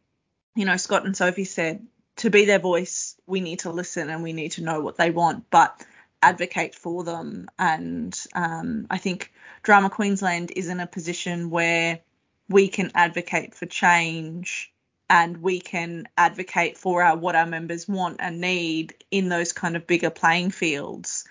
you 0.57 0.65
know, 0.65 0.77
Scott 0.77 1.05
and 1.05 1.17
Sophie 1.17 1.45
said. 1.45 1.87
To 2.19 2.31
be 2.31 2.45
their 2.45 2.59
voice, 2.59 3.17
we 3.27 3.41
need 3.41 3.61
to 3.61 3.71
listen 3.71 4.11
and 4.11 4.23
we 4.23 4.33
need 4.33 4.53
to 4.53 4.63
know 4.63 4.81
what 4.81 4.97
they 4.97 5.11
want, 5.11 5.51
but 5.51 5.85
advocate 6.23 6.75
for 6.75 7.05
them. 7.05 7.49
And 7.59 8.19
um, 8.35 8.87
I 8.91 8.99
think 8.99 9.33
Drama 9.63 9.91
Queensland 9.91 10.53
is 10.55 10.69
in 10.69 10.81
a 10.81 10.87
position 10.87 11.51
where 11.51 12.01
we 12.49 12.69
can 12.69 12.91
advocate 12.95 13.55
for 13.55 13.67
change 13.67 14.73
and 15.11 15.39
we 15.39 15.61
can 15.61 16.09
advocate 16.17 16.77
for 16.77 17.03
our 17.03 17.17
what 17.17 17.35
our 17.35 17.47
members 17.47 17.89
want 17.89 18.17
and 18.21 18.41
need 18.41 18.95
in 19.11 19.29
those 19.29 19.53
kind 19.53 19.77
of 19.77 19.87
bigger 19.87 20.11
playing 20.11 20.51
fields. 20.51 21.25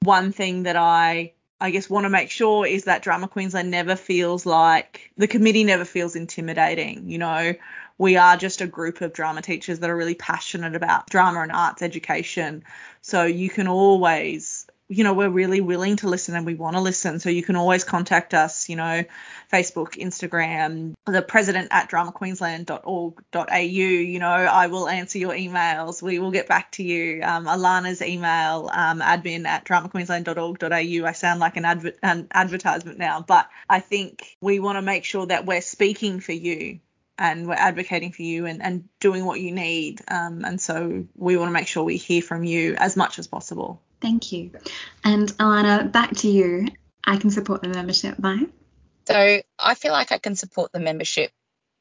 One 0.00 0.32
thing 0.32 0.64
that 0.64 0.76
I 0.76 1.32
I 1.60 1.70
guess 1.70 1.90
want 1.90 2.04
to 2.04 2.10
make 2.10 2.30
sure 2.30 2.66
is 2.66 2.84
that 2.84 3.02
Drama 3.02 3.28
Queensland 3.28 3.70
never 3.70 3.96
feels 3.96 4.46
like 4.46 5.10
the 5.16 5.26
committee 5.26 5.64
never 5.64 5.84
feels 5.84 6.14
intimidating. 6.14 7.10
You 7.10 7.18
know, 7.18 7.54
we 7.98 8.16
are 8.16 8.36
just 8.36 8.60
a 8.60 8.66
group 8.66 9.00
of 9.00 9.12
drama 9.12 9.42
teachers 9.42 9.80
that 9.80 9.90
are 9.90 9.96
really 9.96 10.14
passionate 10.14 10.74
about 10.74 11.10
drama 11.10 11.42
and 11.42 11.52
arts 11.52 11.82
education. 11.82 12.64
So 13.02 13.24
you 13.24 13.50
can 13.50 13.68
always 13.68 14.66
you 14.90 15.04
know, 15.04 15.12
we're 15.12 15.28
really 15.28 15.60
willing 15.60 15.96
to 15.96 16.08
listen 16.08 16.34
and 16.34 16.46
we 16.46 16.54
want 16.54 16.74
to 16.74 16.80
listen. 16.80 17.20
So 17.20 17.28
you 17.28 17.42
can 17.42 17.56
always 17.56 17.84
contact 17.84 18.32
us, 18.32 18.70
you 18.70 18.76
know, 18.76 19.04
Facebook, 19.52 19.98
Instagram, 19.98 20.94
the 21.04 21.20
president 21.20 21.68
at 21.70 21.90
dramaqueensland.org.au. 21.90 23.58
You 23.58 24.18
know, 24.18 24.28
I 24.28 24.68
will 24.68 24.88
answer 24.88 25.18
your 25.18 25.32
emails. 25.32 26.00
We 26.00 26.18
will 26.18 26.30
get 26.30 26.48
back 26.48 26.72
to 26.72 26.82
you. 26.82 27.22
Um, 27.22 27.44
Alana's 27.44 28.00
email, 28.00 28.70
um, 28.72 29.00
admin 29.00 29.44
at 29.44 29.66
dramaqueensland.org.au. 29.66 31.06
I 31.06 31.12
sound 31.12 31.40
like 31.40 31.58
an, 31.58 31.66
adver- 31.66 31.92
an 32.02 32.28
advertisement 32.32 32.96
now, 32.98 33.20
but 33.20 33.46
I 33.68 33.80
think 33.80 34.38
we 34.40 34.58
want 34.58 34.76
to 34.76 34.82
make 34.82 35.04
sure 35.04 35.26
that 35.26 35.44
we're 35.44 35.60
speaking 35.60 36.20
for 36.20 36.32
you 36.32 36.80
and 37.18 37.46
we're 37.46 37.54
advocating 37.54 38.12
for 38.12 38.22
you 38.22 38.46
and, 38.46 38.62
and 38.62 38.88
doing 39.00 39.24
what 39.24 39.40
you 39.40 39.52
need. 39.52 40.00
Um, 40.08 40.44
and 40.44 40.60
so 40.60 41.06
we 41.16 41.36
want 41.36 41.48
to 41.48 41.52
make 41.52 41.66
sure 41.66 41.84
we 41.84 41.96
hear 41.96 42.22
from 42.22 42.44
you 42.44 42.76
as 42.76 42.96
much 42.96 43.18
as 43.18 43.26
possible. 43.26 43.82
Thank 44.00 44.32
you. 44.32 44.52
And 45.04 45.28
Alana, 45.38 45.90
back 45.90 46.14
to 46.18 46.28
you. 46.28 46.68
I 47.04 47.16
can 47.16 47.30
support 47.30 47.62
the 47.62 47.68
membership 47.68 48.16
by? 48.18 48.38
So 49.08 49.40
I 49.58 49.74
feel 49.74 49.92
like 49.92 50.12
I 50.12 50.18
can 50.18 50.36
support 50.36 50.72
the 50.72 50.80
membership 50.80 51.32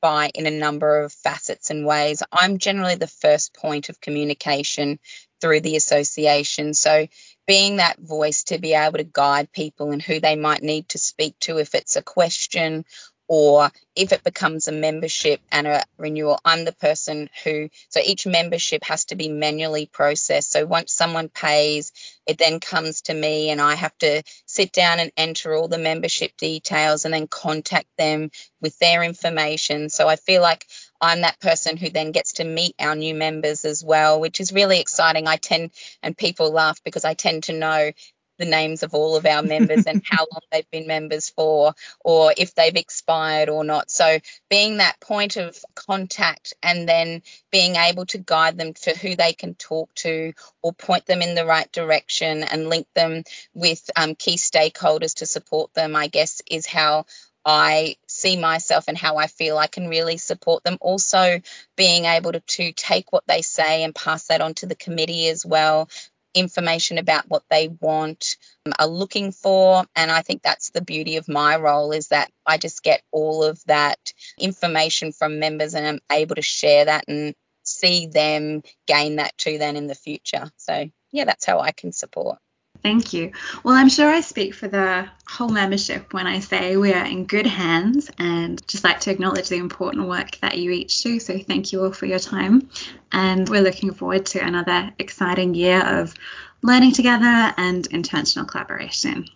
by 0.01 0.31
in 0.33 0.45
a 0.45 0.51
number 0.51 1.01
of 1.01 1.11
facets 1.11 1.69
and 1.69 1.85
ways. 1.85 2.23
I'm 2.31 2.57
generally 2.57 2.95
the 2.95 3.07
first 3.07 3.53
point 3.53 3.89
of 3.89 3.99
communication 3.99 4.99
through 5.41 5.61
the 5.61 5.75
association. 5.75 6.73
So 6.73 7.07
being 7.45 7.77
that 7.77 7.99
voice 7.99 8.45
to 8.45 8.57
be 8.57 8.73
able 8.73 8.97
to 8.97 9.03
guide 9.03 9.51
people 9.51 9.91
and 9.91 10.01
who 10.01 10.19
they 10.19 10.35
might 10.35 10.63
need 10.63 10.89
to 10.89 10.97
speak 10.97 11.37
to 11.41 11.57
if 11.57 11.75
it's 11.75 11.95
a 11.95 12.01
question 12.01 12.85
or 13.27 13.71
if 13.95 14.13
it 14.13 14.23
becomes 14.23 14.67
a 14.67 14.71
membership 14.71 15.41
and 15.51 15.67
a 15.67 15.83
renewal, 15.97 16.39
I'm 16.45 16.63
the 16.65 16.71
person 16.71 17.29
who, 17.43 17.69
so 17.89 17.99
each 18.03 18.25
membership 18.25 18.83
has 18.85 19.05
to 19.05 19.15
be 19.15 19.27
manually 19.27 19.85
processed. 19.85 20.51
So 20.51 20.65
once 20.65 20.93
someone 20.93 21.27
pays, 21.27 21.91
it 22.25 22.37
then 22.37 22.59
comes 22.59 23.01
to 23.03 23.13
me 23.13 23.49
and 23.49 23.59
I 23.59 23.75
have 23.75 23.97
to 23.99 24.23
sit 24.45 24.71
down 24.71 24.99
and 24.99 25.11
enter 25.17 25.53
all 25.53 25.67
the 25.67 25.77
membership 25.77 26.37
details 26.37 27.05
and 27.05 27.13
then 27.13 27.27
contact 27.27 27.87
them 27.97 28.31
with 28.61 28.77
their 28.79 29.03
information. 29.03 29.89
So 29.89 30.07
I 30.07 30.15
feel 30.15 30.41
like 30.41 30.65
I'm 31.01 31.21
that 31.21 31.39
person 31.39 31.77
who 31.77 31.89
then 31.89 32.11
gets 32.11 32.33
to 32.33 32.43
meet 32.43 32.75
our 32.79 32.95
new 32.95 33.13
members 33.13 33.65
as 33.65 33.83
well, 33.83 34.19
which 34.19 34.39
is 34.39 34.53
really 34.53 34.79
exciting. 34.79 35.27
I 35.27 35.35
tend, 35.35 35.71
and 36.01 36.17
people 36.17 36.51
laugh 36.51 36.83
because 36.83 37.05
I 37.05 37.13
tend 37.13 37.43
to 37.43 37.53
know 37.53 37.91
the 38.37 38.45
names 38.45 38.83
of 38.83 38.93
all 38.93 39.15
of 39.15 39.25
our 39.25 39.43
members 39.43 39.85
and 39.85 40.01
how 40.05 40.25
long 40.31 40.41
they've 40.51 40.69
been 40.71 40.87
members 40.87 41.29
for, 41.29 41.73
or 42.03 42.33
if 42.37 42.55
they've 42.55 42.75
expired 42.75 43.49
or 43.49 43.63
not. 43.63 43.89
So, 43.89 44.19
being 44.49 44.77
that 44.77 44.99
point 44.99 45.37
of 45.37 45.57
contact 45.75 46.53
and 46.61 46.87
then 46.87 47.21
being 47.51 47.75
able 47.75 48.05
to 48.07 48.17
guide 48.17 48.57
them 48.57 48.73
to 48.73 48.97
who 48.97 49.15
they 49.15 49.33
can 49.33 49.55
talk 49.55 49.93
to 49.95 50.33
or 50.61 50.73
point 50.73 51.05
them 51.05 51.21
in 51.21 51.35
the 51.35 51.45
right 51.45 51.71
direction 51.71 52.43
and 52.43 52.69
link 52.69 52.87
them 52.95 53.23
with 53.53 53.89
um, 53.95 54.15
key 54.15 54.35
stakeholders 54.35 55.15
to 55.15 55.25
support 55.25 55.73
them, 55.73 55.95
I 55.95 56.07
guess, 56.07 56.41
is 56.49 56.65
how 56.65 57.05
I 57.47 57.95
see 58.07 58.35
myself 58.35 58.85
and 58.89 58.97
how 58.97 59.15
I 59.15 59.27
feel 59.27 59.57
I 59.57 59.67
can 59.67 59.87
really 59.87 60.17
support 60.17 60.65
them. 60.65 60.77
Also, 60.81 61.39
being 61.77 62.03
able 62.03 62.33
to, 62.33 62.41
to 62.41 62.73
take 62.73 63.13
what 63.13 63.23
they 63.25 63.41
say 63.41 63.83
and 63.83 63.95
pass 63.95 64.27
that 64.27 64.41
on 64.41 64.53
to 64.55 64.65
the 64.65 64.75
committee 64.75 65.29
as 65.29 65.45
well, 65.45 65.87
information 66.33 66.97
about 66.97 67.29
what 67.29 67.43
they 67.49 67.67
want, 67.67 68.37
um, 68.65 68.73
are 68.79 68.87
looking 68.87 69.31
for. 69.31 69.85
And 69.95 70.11
I 70.11 70.21
think 70.21 70.41
that's 70.41 70.69
the 70.69 70.81
beauty 70.81 71.17
of 71.17 71.27
my 71.27 71.57
role 71.57 71.91
is 71.91 72.09
that 72.09 72.31
I 72.45 72.57
just 72.57 72.83
get 72.83 73.01
all 73.11 73.43
of 73.43 73.61
that 73.65 73.99
information 74.39 75.11
from 75.11 75.39
members 75.39 75.73
and 75.73 75.85
I'm 75.85 75.99
able 76.11 76.35
to 76.35 76.41
share 76.41 76.85
that 76.85 77.05
and 77.07 77.33
see 77.63 78.07
them 78.07 78.63
gain 78.87 79.17
that 79.17 79.37
too 79.37 79.57
then 79.57 79.75
in 79.75 79.87
the 79.87 79.95
future. 79.95 80.51
So, 80.57 80.89
yeah, 81.11 81.25
that's 81.25 81.45
how 81.45 81.59
I 81.59 81.71
can 81.71 81.91
support. 81.91 82.39
Thank 82.83 83.13
you. 83.13 83.31
Well, 83.63 83.75
I'm 83.75 83.89
sure 83.89 84.09
I 84.09 84.21
speak 84.21 84.53
for 84.53 84.67
the 84.67 85.07
whole 85.27 85.49
membership 85.49 86.13
when 86.13 86.27
I 86.27 86.39
say 86.39 86.77
we 86.77 86.93
are 86.93 87.05
in 87.05 87.25
good 87.25 87.47
hands 87.47 88.09
and 88.17 88.65
just 88.67 88.83
like 88.83 88.99
to 89.01 89.11
acknowledge 89.11 89.49
the 89.49 89.57
important 89.57 90.07
work 90.07 90.37
that 90.37 90.57
you 90.57 90.71
each 90.71 91.01
do. 91.01 91.19
So 91.19 91.37
thank 91.37 91.71
you 91.71 91.83
all 91.83 91.91
for 91.91 92.05
your 92.05 92.19
time. 92.19 92.69
And 93.11 93.47
we're 93.49 93.61
looking 93.61 93.93
forward 93.93 94.25
to 94.27 94.39
another 94.39 94.91
exciting 94.99 95.53
year 95.53 95.83
of 95.85 96.13
learning 96.61 96.93
together 96.93 97.53
and 97.57 97.85
intentional 97.87 98.47
collaboration. 98.47 99.27